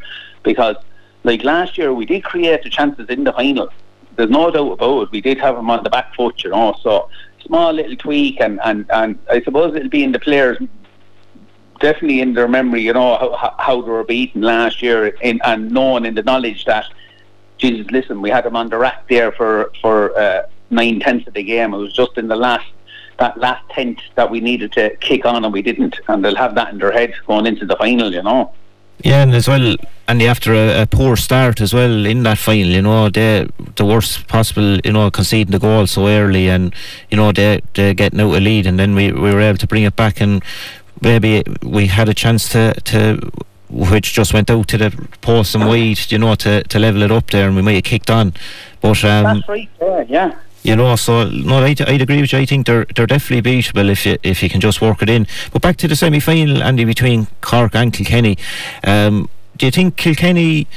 Because 0.44 0.76
like 1.24 1.42
last 1.42 1.76
year, 1.76 1.92
we 1.92 2.06
did 2.06 2.22
create 2.22 2.62
the 2.62 2.70
chances 2.70 3.08
in 3.08 3.24
the 3.24 3.32
final. 3.32 3.68
There's 4.14 4.30
no 4.30 4.50
doubt 4.50 4.72
about 4.72 5.02
it. 5.02 5.10
We 5.10 5.20
did 5.20 5.38
have 5.38 5.56
them 5.56 5.70
on 5.70 5.82
the 5.82 5.90
back 5.90 6.14
foot, 6.14 6.44
you 6.44 6.50
know. 6.50 6.76
So 6.82 7.08
small 7.44 7.72
little 7.72 7.96
tweak, 7.96 8.40
and 8.40 8.60
and 8.62 8.84
and 8.90 9.18
I 9.30 9.40
suppose 9.42 9.74
it'll 9.74 9.88
be 9.88 10.04
in 10.04 10.12
the 10.12 10.20
players' 10.20 10.58
definitely 11.82 12.20
in 12.20 12.32
their 12.32 12.48
memory, 12.48 12.82
you 12.82 12.94
know, 12.94 13.18
how, 13.36 13.54
how 13.58 13.82
they 13.82 13.90
were 13.90 14.04
beaten 14.04 14.40
last 14.40 14.80
year 14.80 15.08
in, 15.08 15.40
and 15.44 15.70
knowing 15.70 16.06
in 16.06 16.14
the 16.14 16.22
knowledge 16.22 16.64
that, 16.64 16.86
Jesus, 17.58 17.90
listen, 17.90 18.22
we 18.22 18.30
had 18.30 18.44
them 18.44 18.56
on 18.56 18.70
the 18.70 18.78
rack 18.78 19.06
there 19.08 19.32
for, 19.32 19.70
for 19.82 20.18
uh, 20.18 20.46
nine 20.70 21.00
tenths 21.00 21.26
of 21.26 21.34
the 21.34 21.42
game. 21.42 21.74
It 21.74 21.78
was 21.78 21.92
just 21.92 22.16
in 22.16 22.28
the 22.28 22.36
last 22.36 22.66
that 23.18 23.36
last 23.36 23.68
tenth 23.68 24.00
that 24.14 24.30
we 24.30 24.40
needed 24.40 24.72
to 24.72 24.96
kick 24.96 25.26
on 25.26 25.44
and 25.44 25.52
we 25.52 25.62
didn't. 25.62 26.00
And 26.08 26.24
they'll 26.24 26.34
have 26.36 26.54
that 26.54 26.72
in 26.72 26.78
their 26.78 26.92
head 26.92 27.14
going 27.26 27.46
into 27.46 27.66
the 27.66 27.76
final, 27.76 28.12
you 28.12 28.22
know. 28.22 28.52
Yeah, 29.04 29.22
and 29.22 29.34
as 29.34 29.48
well, 29.48 29.76
and 30.06 30.22
after 30.22 30.54
a, 30.54 30.82
a, 30.82 30.86
poor 30.86 31.16
start 31.16 31.60
as 31.60 31.74
well 31.74 32.06
in 32.06 32.22
that 32.22 32.38
final, 32.38 32.68
you 32.68 32.82
know, 32.82 33.08
they 33.08 33.48
the 33.74 33.84
worst 33.84 34.28
possible, 34.28 34.78
you 34.84 34.92
know, 34.92 35.10
conceding 35.10 35.50
the 35.50 35.58
goal 35.58 35.88
so 35.88 36.06
early, 36.06 36.48
and 36.48 36.72
you 37.10 37.16
know 37.16 37.32
they 37.32 37.60
they 37.74 37.94
getting 37.94 38.20
out 38.20 38.36
a 38.36 38.40
lead, 38.40 38.64
and 38.64 38.78
then 38.78 38.94
we, 38.94 39.10
we 39.10 39.32
were 39.32 39.40
able 39.40 39.58
to 39.58 39.66
bring 39.66 39.82
it 39.82 39.96
back, 39.96 40.20
and 40.20 40.44
maybe 41.02 41.42
we 41.62 41.86
had 41.88 42.08
a 42.08 42.14
chance 42.14 42.48
to 42.50 42.74
to 42.84 43.30
which 43.72 44.12
just 44.12 44.34
went 44.34 44.50
out 44.50 44.68
to 44.68 44.76
the 44.76 45.08
pour 45.22 45.44
some 45.44 45.66
wide, 45.66 46.12
you 46.12 46.18
know, 46.18 46.34
to, 46.34 46.62
to 46.64 46.78
level 46.78 47.02
it 47.02 47.10
up 47.10 47.30
there, 47.30 47.46
and 47.46 47.56
we 47.56 47.62
might 47.62 47.74
have 47.74 47.84
kicked 47.84 48.10
on. 48.10 48.34
But 48.80 49.02
um, 49.04 49.38
that's 49.38 49.48
right, 49.48 49.68
yeah, 49.80 50.04
yeah. 50.08 50.34
You 50.62 50.76
know, 50.76 50.94
so 50.94 51.28
no, 51.28 51.58
I'd, 51.58 51.80
I'd 51.80 52.02
agree 52.02 52.20
with 52.20 52.32
you. 52.32 52.38
I 52.38 52.46
think 52.46 52.66
they're 52.66 52.84
they're 52.94 53.06
definitely 53.06 53.50
beatable 53.50 53.90
if 53.90 54.06
you 54.06 54.18
if 54.22 54.42
you 54.42 54.48
can 54.48 54.60
just 54.60 54.80
work 54.80 55.02
it 55.02 55.08
in. 55.08 55.26
But 55.52 55.62
back 55.62 55.76
to 55.78 55.88
the 55.88 55.96
semi 55.96 56.20
final, 56.20 56.62
Andy, 56.62 56.84
between 56.84 57.26
Cork 57.40 57.74
and 57.74 57.92
Kilkenny. 57.92 58.38
Um, 58.84 59.28
do 59.56 59.66
you 59.66 59.72
think 59.72 59.96
Kilkenny? 59.96 60.68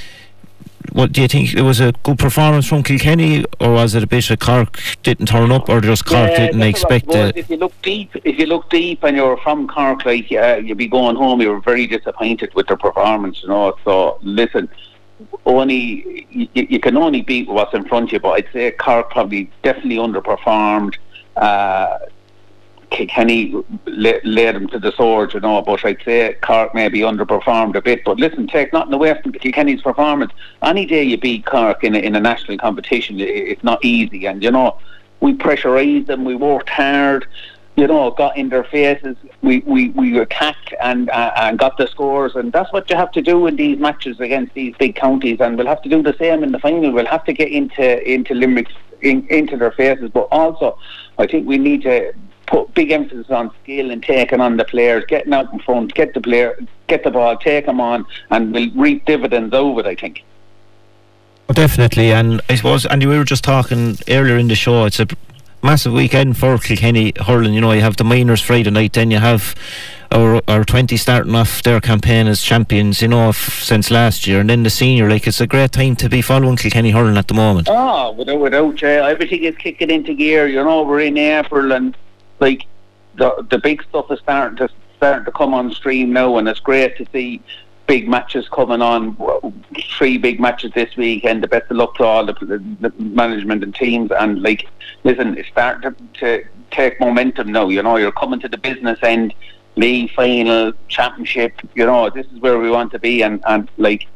What 0.92 1.12
do 1.12 1.22
you 1.22 1.28
think? 1.28 1.54
It 1.54 1.62
was 1.62 1.80
a 1.80 1.94
good 2.04 2.20
performance 2.20 2.68
from 2.68 2.84
Kilkenny, 2.84 3.46
or 3.60 3.72
was 3.74 3.96
it 3.96 4.04
a 4.04 4.08
bit 4.08 4.30
of 4.30 4.40
Cork 4.40 4.80
didn't 5.04 5.28
turn 5.28 5.52
up, 5.52 5.70
or 5.70 5.82
just 5.82 6.06
Cork 6.06 6.30
yeah, 6.32 6.48
didn't 6.48 6.62
expect 6.64 7.14
it? 7.14 7.38
If 7.38 7.50
you 7.50 7.58
look 7.58 7.74
deep, 7.82 8.12
if 8.24 8.38
you 8.40 8.46
look 8.46 8.70
deep, 8.70 9.04
and 9.04 9.16
you're 9.16 9.38
from 9.38 9.68
Cork, 9.68 10.06
like 10.06 10.32
uh, 10.32 10.62
you'd 10.64 10.78
be 10.78 10.88
going 10.88 11.16
home, 11.16 11.42
you 11.42 11.50
were 11.50 11.62
very 11.62 11.88
disappointed 11.88 12.54
with 12.56 12.68
their 12.68 12.78
performance, 12.78 13.42
you 13.42 13.50
know. 13.50 13.76
So 13.84 14.20
listen, 14.22 14.70
only 15.46 16.28
you, 16.30 16.48
you 16.54 16.80
can 16.80 16.98
only 16.98 17.22
beat 17.22 17.48
what's 17.48 17.74
in 17.74 17.88
front 17.88 18.10
of 18.10 18.14
you, 18.14 18.20
but 18.20 18.32
I'd 18.32 18.48
say 18.52 18.72
Cork 18.72 19.10
probably 19.12 19.50
definitely 19.64 19.98
underperformed. 19.98 20.96
Uh, 21.36 21.98
Kilkenny 22.90 23.54
led 23.86 24.56
him 24.56 24.68
to 24.68 24.80
the 24.80 24.92
sword, 24.94 25.34
you 25.34 25.40
know, 25.40 25.62
but 25.62 25.84
I'd 25.86 26.02
say 26.04 26.36
Cork 26.42 26.74
maybe 26.74 27.00
underperformed 27.00 27.76
a 27.76 27.82
bit. 27.82 28.04
But 28.04 28.18
listen, 28.18 28.48
take 28.48 28.74
nothing 28.74 28.94
away 28.94 29.20
from 29.22 29.32
Kilkenny's 29.34 29.82
performance. 29.82 30.32
Any 30.62 30.86
day 30.86 31.04
you 31.04 31.18
beat 31.18 31.46
Cork 31.46 31.84
in 31.84 31.96
a, 31.96 32.00
in 32.00 32.16
a 32.16 32.20
national 32.20 32.58
competition, 32.58 33.20
it's 33.20 33.64
not 33.64 33.84
easy. 33.84 34.26
And, 34.26 34.44
you 34.44 34.52
know, 34.52 34.78
we 35.20 35.34
pressurised 35.34 36.08
them, 36.08 36.26
we 36.26 36.36
worked 36.36 36.70
hard, 36.70 37.28
you 37.76 37.88
know, 37.88 38.12
got 38.12 38.38
in 38.38 38.50
their 38.50 38.64
faces, 38.64 39.18
we, 39.42 39.60
we, 39.60 39.90
we 39.90 40.18
attacked 40.20 40.74
and, 40.82 41.10
uh, 41.10 41.32
and 41.36 41.60
got 41.60 41.78
the 41.78 41.88
scores. 41.88 42.36
And 42.36 42.54
that's 42.54 42.72
what 42.72 42.90
you 42.90 42.96
have 42.96 43.12
to 43.14 43.22
do 43.22 43.48
in 43.48 43.56
these 43.56 43.80
matches 43.80 44.20
against 44.20 44.54
these 44.54 44.76
big 44.78 44.96
counties. 44.96 45.40
And 45.42 45.58
we'll 45.58 45.68
have 45.68 45.82
to 45.82 45.90
do 45.90 46.02
the 46.02 46.16
same 46.18 46.44
in 46.44 46.52
the 46.52 46.60
final. 46.60 46.92
We'll 46.92 47.06
have 47.06 47.26
to 47.26 47.34
get 47.34 47.50
into, 47.52 48.10
into 48.10 48.34
Limerick's 48.34 48.74
in, 49.02 49.28
into 49.28 49.58
their 49.58 49.72
faces, 49.72 50.10
but 50.14 50.28
also 50.32 50.78
I 51.18 51.28
think 51.28 51.48
we 51.48 51.58
need 51.58 51.84
to 51.84 52.14
put 52.48 52.74
big 52.74 52.92
emphasis 52.92 53.30
on 53.30 53.52
skill 53.64 53.92
and 53.92 54.04
taking 54.04 54.42
on 54.42 54.58
the 54.58 54.66
players, 54.66 55.04
getting 55.08 55.34
out 55.34 55.52
in 55.54 55.60
front, 55.60 55.94
get 55.94 56.14
the 56.14 56.22
player, 56.22 56.58
get 56.88 57.04
the 57.04 57.12
ball, 57.12 57.38
take 57.38 57.66
them 57.66 57.80
on, 57.80 58.06
and 58.32 58.54
we'll 58.54 58.72
reap 58.72 59.06
dividends 59.06 59.54
over 59.54 59.82
it. 59.82 59.86
I 59.86 59.96
think. 59.96 60.24
Well, 61.48 61.54
definitely, 61.54 62.12
and 62.12 62.42
I 62.50 62.56
suppose, 62.56 62.86
Andy, 62.88 63.06
we 63.06 63.18
were 63.18 63.24
just 63.24 63.44
talking 63.44 63.98
earlier 64.10 64.38
in 64.38 64.48
the 64.48 64.56
show. 64.56 64.86
It's 64.86 65.00
a 65.00 65.08
massive 65.62 65.94
weekend 65.94 66.38
for 66.38 66.58
Kilkenny 66.58 67.14
hurling. 67.20 67.54
You 67.54 67.62
know, 67.62 67.72
you 67.72 67.82
have 67.82 67.98
the 67.98 68.04
minors 68.04 68.42
Friday 68.42 68.72
night, 68.72 68.94
then 68.94 69.12
you 69.12 69.20
have 69.20 69.56
our 70.12 70.42
our 70.48 70.64
twenty 70.64 70.98
starting 70.98 71.36
off 71.36 71.64
their 71.64 71.82
campaign 71.82 72.28
as 72.28 72.42
champions. 72.42 73.02
You 73.02 73.10
know, 73.10 73.30
f- 73.30 73.62
since 73.62 73.92
last 73.92 74.26
year, 74.26 74.40
and 74.40 74.50
then 74.50 74.64
the 74.64 74.70
senior. 74.70 75.10
Like, 75.10 75.28
it's 75.28 75.42
a 75.42 75.48
great 75.48 75.72
time 75.72 75.96
to 75.98 76.10
be 76.10 76.22
following 76.22 76.56
Kilkenny 76.58 76.92
hurling 76.92 77.18
at 77.18 77.28
the 77.28 77.34
moment. 77.34 77.68
Oh, 77.70 78.12
without 78.12 78.40
without 78.40 78.84
uh, 78.84 78.88
everything 78.88 79.44
is 79.44 79.56
kicking 79.58 79.90
into 79.90 80.14
gear. 80.14 80.48
You 80.48 80.64
know, 80.64 80.84
we're 80.84 81.02
in 81.02 81.18
April 81.18 81.72
and 81.72 81.96
like 82.40 82.66
the 83.16 83.46
the 83.50 83.58
big 83.58 83.84
stuff 83.84 84.12
is 84.12 84.20
starting 84.20 84.58
to 84.58 84.70
starting 84.98 85.26
to 85.26 85.32
come 85.32 85.54
on 85.54 85.72
stream 85.72 86.14
now, 86.14 86.38
and 86.38 86.48
it's 86.48 86.60
great 86.60 86.98
to 86.98 87.06
see 87.12 87.42
big 87.88 88.08
matches 88.08 88.48
coming 88.50 88.82
on. 88.82 89.16
Three 89.98 90.18
big 90.18 90.40
matches 90.40 90.72
this 90.74 90.96
weekend. 90.96 91.44
The 91.44 91.48
best 91.48 91.70
of 91.70 91.78
luck 91.78 91.96
to 91.96 92.04
all 92.04 92.26
the, 92.26 92.34
the, 92.34 92.90
the 92.90 93.04
management 93.04 93.64
and 93.64 93.74
teams. 93.76 94.12
And 94.12 94.42
like, 94.42 94.68
listen, 95.04 95.38
it's 95.38 95.48
starting 95.50 95.94
to, 95.94 96.20
to 96.20 96.48
take 96.72 97.00
momentum 97.00 97.52
now. 97.52 97.70
You 97.70 97.84
know, 97.84 97.98
you're 97.98 98.12
coming 98.12 98.40
to 98.42 98.50
the 98.50 98.58
business 98.58 99.00
end, 99.04 99.34
league 99.76 100.12
final, 100.12 100.74
championship. 100.88 101.54
You 101.76 101.86
know, 101.86 102.10
this 102.10 102.26
is 102.28 102.40
where 102.40 102.58
we 102.60 102.70
want 102.72 102.92
to 102.94 103.00
be. 103.00 103.22
And 103.22 103.44
and 103.46 103.70
like, 103.78 104.08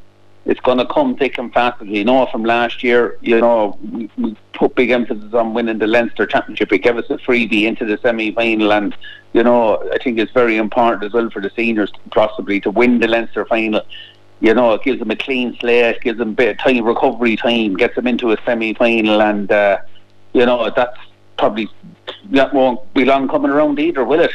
it's 0.49 0.59
going 0.61 0.79
to 0.79 0.85
come 0.87 1.15
thick 1.15 1.37
and 1.37 1.53
fast. 1.53 1.79
You 1.83 2.03
know, 2.03 2.25
from 2.31 2.43
last 2.43 2.83
year, 2.83 3.19
you 3.21 3.39
know, 3.39 3.77
we, 3.93 4.09
we 4.17 4.35
put 4.53 4.73
big 4.73 4.89
emphasis 4.89 5.31
on 5.31 5.53
winning 5.53 5.77
the 5.77 5.85
Leinster 5.85 6.25
Championship. 6.25 6.73
It 6.73 6.79
gave 6.79 6.97
us 6.97 7.05
a 7.11 7.17
freebie 7.17 7.65
into 7.65 7.85
the 7.85 7.99
semi-final, 8.01 8.73
and 8.73 8.95
you 9.33 9.43
know, 9.43 9.77
I 9.93 9.99
think 10.03 10.17
it's 10.17 10.31
very 10.31 10.57
important 10.57 11.03
as 11.03 11.13
well 11.13 11.29
for 11.29 11.39
the 11.39 11.51
seniors 11.55 11.91
possibly 12.09 12.59
to 12.61 12.71
win 12.71 12.99
the 12.99 13.07
Leinster 13.07 13.45
final. 13.45 13.81
You 14.39 14.55
know, 14.55 14.73
it 14.73 14.81
gives 14.81 14.97
them 14.97 15.11
a 15.11 15.15
clean 15.15 15.55
slate, 15.59 16.01
gives 16.01 16.17
them 16.17 16.29
a 16.29 16.33
bit 16.33 16.49
of 16.49 16.57
time, 16.57 16.83
recovery 16.83 17.35
time, 17.35 17.75
gets 17.75 17.93
them 17.93 18.07
into 18.07 18.31
a 18.31 18.37
semi-final, 18.43 19.21
and 19.21 19.51
uh, 19.51 19.77
you 20.33 20.47
know, 20.47 20.71
that's 20.75 20.97
probably 21.37 21.69
that 22.31 22.51
won't 22.55 22.91
be 22.95 23.05
long 23.05 23.27
coming 23.27 23.51
around 23.51 23.79
either, 23.79 24.03
will 24.03 24.21
it? 24.21 24.31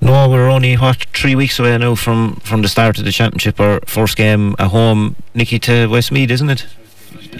No, 0.00 0.28
we're 0.30 0.48
only 0.48 0.76
what 0.76 1.04
three 1.12 1.34
weeks 1.34 1.58
away 1.58 1.76
now 1.76 1.94
from 1.94 2.36
from 2.36 2.62
the 2.62 2.68
start 2.68 2.98
of 2.98 3.04
the 3.04 3.12
championship. 3.12 3.60
Our 3.60 3.80
first 3.86 4.16
game 4.16 4.56
at 4.58 4.68
home, 4.68 5.16
Nicky 5.34 5.58
to 5.60 5.88
Westmeath, 5.88 6.30
isn't 6.30 6.48
it? 6.48 6.66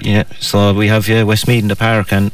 Yeah, 0.03 0.25
so 0.39 0.75
we 0.75 0.89
have 0.89 1.09
yeah, 1.09 1.23
Westmeath 1.23 1.63
in 1.63 1.69
the 1.69 1.77
park, 1.77 2.13
and 2.13 2.31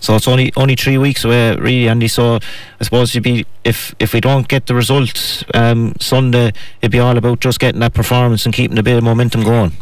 so 0.00 0.14
it's 0.14 0.28
only 0.28 0.52
only 0.56 0.76
three 0.76 0.96
weeks 0.96 1.24
away, 1.24 1.56
really, 1.56 1.88
Andy. 1.88 2.08
So 2.08 2.36
I 2.80 2.84
suppose 2.84 3.14
you'd 3.14 3.24
be 3.24 3.46
if 3.64 3.94
if 3.98 4.12
we 4.12 4.20
don't 4.20 4.46
get 4.46 4.66
the 4.66 4.74
results 4.74 5.44
um, 5.54 5.94
Sunday, 6.00 6.52
it'd 6.80 6.92
be 6.92 7.00
all 7.00 7.16
about 7.18 7.40
just 7.40 7.58
getting 7.58 7.80
that 7.80 7.94
performance 7.94 8.44
and 8.46 8.54
keeping 8.54 8.78
a 8.78 8.82
bit 8.82 8.96
of 8.96 9.02
momentum 9.02 9.42
going. 9.42 9.72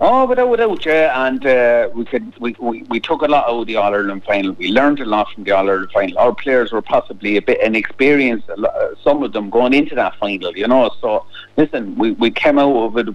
Oh, 0.00 0.26
without 0.26 0.48
without, 0.48 0.86
yeah, 0.86 1.26
and 1.26 1.44
uh, 1.44 1.88
we 1.92 2.04
could 2.04 2.38
we, 2.38 2.54
we, 2.60 2.84
we 2.84 3.00
took 3.00 3.22
a 3.22 3.26
lot 3.26 3.48
out 3.48 3.60
of 3.62 3.66
the 3.66 3.74
All 3.74 3.92
Ireland 3.92 4.22
final. 4.22 4.52
We 4.52 4.68
learned 4.70 5.00
a 5.00 5.04
lot 5.04 5.28
from 5.32 5.42
the 5.42 5.50
All 5.50 5.68
Ireland 5.68 5.90
final. 5.92 6.16
Our 6.18 6.32
players 6.32 6.70
were 6.70 6.82
possibly 6.82 7.36
a 7.36 7.42
bit 7.42 7.60
inexperienced, 7.60 8.48
uh, 8.48 8.94
some 9.02 9.24
of 9.24 9.32
them 9.32 9.50
going 9.50 9.74
into 9.74 9.96
that 9.96 10.14
final, 10.16 10.56
you 10.56 10.68
know. 10.68 10.90
So 11.00 11.26
listen, 11.56 11.96
we, 11.96 12.12
we 12.12 12.30
came 12.30 12.60
out 12.60 12.76
of 12.76 12.96
it. 12.96 13.08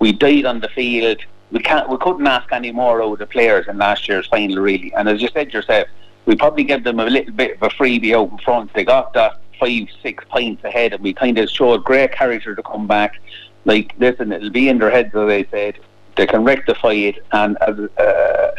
We 0.00 0.12
died 0.12 0.44
on 0.44 0.60
the 0.60 0.68
field. 0.68 1.24
We 1.50 1.60
can't. 1.60 1.88
We 1.88 1.96
couldn't 1.96 2.26
ask 2.26 2.52
any 2.52 2.70
more 2.70 3.02
out 3.02 3.14
of 3.14 3.18
the 3.20 3.26
players 3.26 3.66
in 3.66 3.78
last 3.78 4.06
year's 4.06 4.26
final, 4.26 4.62
really. 4.62 4.92
And 4.92 5.08
as 5.08 5.22
you 5.22 5.28
said 5.32 5.54
yourself, 5.54 5.88
we 6.26 6.36
probably 6.36 6.64
gave 6.64 6.84
them 6.84 7.00
a 7.00 7.06
little 7.06 7.32
bit 7.32 7.56
of 7.56 7.62
a 7.62 7.70
freebie 7.70 8.14
out 8.14 8.30
in 8.30 8.38
front. 8.38 8.74
They 8.74 8.84
got 8.84 9.14
that 9.14 9.40
five, 9.58 9.88
six 10.02 10.24
points 10.28 10.64
ahead, 10.64 10.92
and 10.92 11.02
we 11.02 11.12
kind 11.12 11.38
of 11.38 11.48
showed 11.48 11.84
great 11.84 12.12
character 12.12 12.54
to 12.54 12.62
come 12.62 12.86
back 12.86 13.20
like, 13.64 13.94
listen, 13.98 14.32
it'll 14.32 14.50
be 14.50 14.68
in 14.68 14.78
their 14.78 14.90
heads, 14.90 15.14
as 15.14 15.26
they 15.26 15.44
said. 15.50 15.78
They 16.16 16.26
can 16.26 16.44
rectify 16.44 16.92
it, 16.92 17.24
and 17.32 17.56
as 17.60 17.78
uh, 17.98 18.54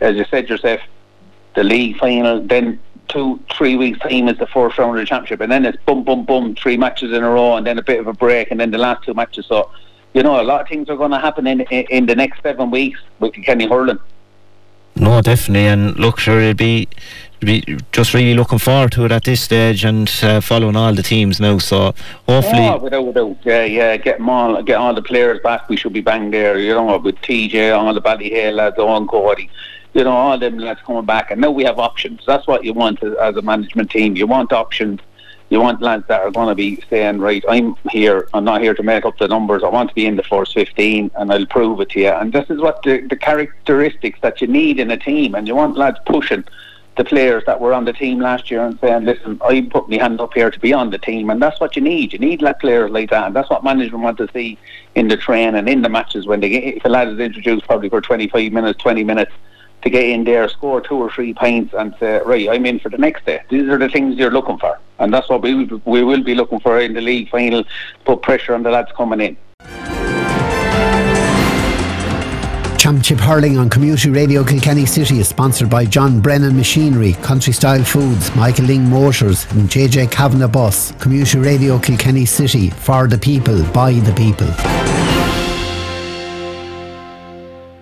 as 0.00 0.16
you 0.16 0.24
said 0.30 0.48
yourself, 0.48 0.80
the 1.54 1.64
league 1.64 1.96
final, 1.96 2.42
then 2.42 2.78
two, 3.08 3.40
three 3.56 3.76
weeks 3.76 3.98
time 4.00 4.28
is 4.28 4.36
the 4.38 4.46
first 4.46 4.76
round 4.76 4.98
of 4.98 5.02
the 5.02 5.06
championship, 5.06 5.40
and 5.40 5.50
then 5.50 5.64
it's 5.64 5.82
boom, 5.84 6.04
boom, 6.04 6.24
boom, 6.24 6.54
three 6.54 6.76
matches 6.76 7.12
in 7.12 7.24
a 7.24 7.30
row, 7.30 7.56
and 7.56 7.66
then 7.66 7.78
a 7.78 7.82
bit 7.82 7.98
of 7.98 8.06
a 8.06 8.12
break, 8.12 8.50
and 8.50 8.60
then 8.60 8.70
the 8.70 8.78
last 8.78 9.04
two 9.04 9.14
matches. 9.14 9.46
So, 9.46 9.70
you 10.12 10.22
know, 10.22 10.40
a 10.40 10.44
lot 10.44 10.60
of 10.60 10.68
things 10.68 10.90
are 10.90 10.96
going 10.96 11.12
to 11.12 11.18
happen 11.18 11.46
in 11.46 11.62
in, 11.62 11.86
in 11.88 12.06
the 12.06 12.14
next 12.14 12.42
seven 12.42 12.70
weeks 12.70 13.00
with 13.20 13.32
Kenny 13.32 13.66
Hurling. 13.66 13.98
No, 14.94 15.22
definitely, 15.22 15.66
and 15.66 15.98
look, 15.98 16.18
sure, 16.18 16.40
it'll 16.40 16.54
be 16.54 16.88
be 17.40 17.78
just 17.92 18.14
really 18.14 18.34
looking 18.34 18.58
forward 18.58 18.92
to 18.92 19.04
it 19.04 19.12
at 19.12 19.24
this 19.24 19.42
stage 19.42 19.84
and 19.84 20.10
uh, 20.22 20.40
following 20.40 20.76
all 20.76 20.94
the 20.94 21.02
teams 21.02 21.40
now. 21.40 21.58
So 21.58 21.94
hopefully, 22.26 22.66
oh, 22.66 22.78
without, 22.78 23.06
without, 23.06 23.36
yeah, 23.44 23.64
yeah, 23.64 23.96
get 23.96 24.20
all, 24.20 24.62
get 24.62 24.76
all 24.76 24.94
the 24.94 25.02
players 25.02 25.40
back. 25.42 25.68
We 25.68 25.76
should 25.76 25.92
be 25.92 26.00
bang 26.00 26.30
there, 26.30 26.58
you 26.58 26.74
know, 26.74 26.98
with 26.98 27.16
TJ, 27.16 27.76
all 27.76 27.92
the 27.94 28.02
Ballyhale 28.02 28.54
lads, 28.54 28.76
Cody, 28.76 29.50
you 29.94 30.04
know, 30.04 30.10
all 30.10 30.38
them 30.38 30.58
lads 30.58 30.80
coming 30.84 31.04
back. 31.04 31.30
And 31.30 31.40
now 31.40 31.50
we 31.50 31.64
have 31.64 31.78
options. 31.78 32.22
That's 32.26 32.46
what 32.46 32.64
you 32.64 32.72
want 32.72 33.02
as, 33.02 33.14
as 33.14 33.36
a 33.36 33.42
management 33.42 33.90
team. 33.90 34.16
You 34.16 34.26
want 34.26 34.52
options. 34.52 35.00
You 35.50 35.60
want 35.60 35.80
lads 35.80 36.04
that 36.08 36.20
are 36.20 36.30
going 36.30 36.48
to 36.48 36.54
be 36.54 36.82
saying, 36.90 37.20
right, 37.20 37.42
I'm 37.48 37.74
here. 37.90 38.28
I'm 38.34 38.44
not 38.44 38.60
here 38.60 38.74
to 38.74 38.82
make 38.82 39.06
up 39.06 39.16
the 39.16 39.28
numbers. 39.28 39.62
I 39.64 39.68
want 39.68 39.88
to 39.88 39.94
be 39.94 40.04
in 40.04 40.16
the 40.16 40.22
first 40.22 40.52
15, 40.52 41.10
and 41.14 41.32
I'll 41.32 41.46
prove 41.46 41.80
it 41.80 41.88
to 41.90 42.00
you. 42.00 42.10
And 42.10 42.34
this 42.34 42.50
is 42.50 42.60
what 42.60 42.82
the, 42.82 43.00
the 43.00 43.16
characteristics 43.16 44.18
that 44.20 44.42
you 44.42 44.46
need 44.46 44.78
in 44.78 44.90
a 44.90 44.98
team. 44.98 45.34
And 45.34 45.48
you 45.48 45.56
want 45.56 45.78
lads 45.78 45.98
pushing 46.04 46.44
the 46.98 47.04
players 47.04 47.44
that 47.46 47.60
were 47.60 47.72
on 47.72 47.84
the 47.84 47.92
team 47.92 48.18
last 48.18 48.50
year 48.50 48.60
and 48.66 48.78
saying, 48.80 49.04
listen, 49.04 49.40
I 49.42 49.62
put 49.62 49.88
my 49.88 49.96
hand 49.96 50.20
up 50.20 50.34
here 50.34 50.50
to 50.50 50.60
be 50.60 50.72
on 50.72 50.90
the 50.90 50.98
team. 50.98 51.30
And 51.30 51.40
that's 51.40 51.60
what 51.60 51.76
you 51.76 51.80
need. 51.80 52.12
You 52.12 52.18
need 52.18 52.42
like 52.42 52.58
players 52.58 52.90
like 52.90 53.10
that. 53.10 53.28
And 53.28 53.36
that's 53.36 53.48
what 53.48 53.62
management 53.62 54.02
want 54.02 54.18
to 54.18 54.28
see 54.32 54.58
in 54.96 55.06
the 55.06 55.16
train 55.16 55.54
and 55.54 55.68
in 55.68 55.82
the 55.82 55.88
matches 55.88 56.26
when 56.26 56.40
they 56.40 56.48
get, 56.48 56.64
if 56.64 56.84
a 56.84 56.88
lad 56.88 57.08
is 57.08 57.20
introduced 57.20 57.66
probably 57.66 57.88
for 57.88 58.00
25 58.00 58.52
minutes, 58.52 58.82
20 58.82 59.04
minutes, 59.04 59.32
to 59.82 59.90
get 59.90 60.04
in 60.04 60.24
there, 60.24 60.48
score 60.48 60.80
two 60.80 60.96
or 60.96 61.08
three 61.08 61.32
points, 61.32 61.72
and 61.72 61.94
say, 62.00 62.20
right, 62.26 62.48
I'm 62.48 62.66
in 62.66 62.80
for 62.80 62.88
the 62.88 62.98
next 62.98 63.24
day. 63.24 63.42
These 63.48 63.68
are 63.68 63.78
the 63.78 63.88
things 63.88 64.16
you're 64.16 64.32
looking 64.32 64.58
for, 64.58 64.76
and 64.98 65.14
that's 65.14 65.28
what 65.28 65.40
we 65.40 65.54
we 65.84 66.02
will 66.02 66.24
be 66.24 66.34
looking 66.34 66.58
for 66.58 66.80
in 66.80 66.94
the 66.94 67.00
league 67.00 67.30
final. 67.30 67.62
Put 68.04 68.22
pressure 68.22 68.54
on 68.54 68.64
the 68.64 68.70
lads 68.70 68.90
coming 68.96 69.20
in. 69.20 69.36
Championship 72.78 73.18
Hurling 73.18 73.58
on 73.58 73.68
Community 73.68 74.08
Radio 74.08 74.44
Kilkenny 74.44 74.86
City 74.86 75.18
is 75.18 75.28
sponsored 75.28 75.68
by 75.68 75.84
John 75.84 76.20
Brennan 76.20 76.56
Machinery, 76.56 77.14
Country 77.14 77.52
Style 77.52 77.82
Foods, 77.82 78.34
Michael 78.36 78.66
Ling 78.66 78.88
Motors, 78.88 79.50
and 79.50 79.68
JJ 79.68 80.12
Kavanagh 80.12 80.46
Bus. 80.46 80.92
Community 80.92 81.38
Radio 81.38 81.80
Kilkenny 81.80 82.24
City, 82.24 82.70
for 82.70 83.08
the 83.08 83.18
people, 83.18 83.64
by 83.72 83.94
the 83.94 84.12
people. 84.14 85.07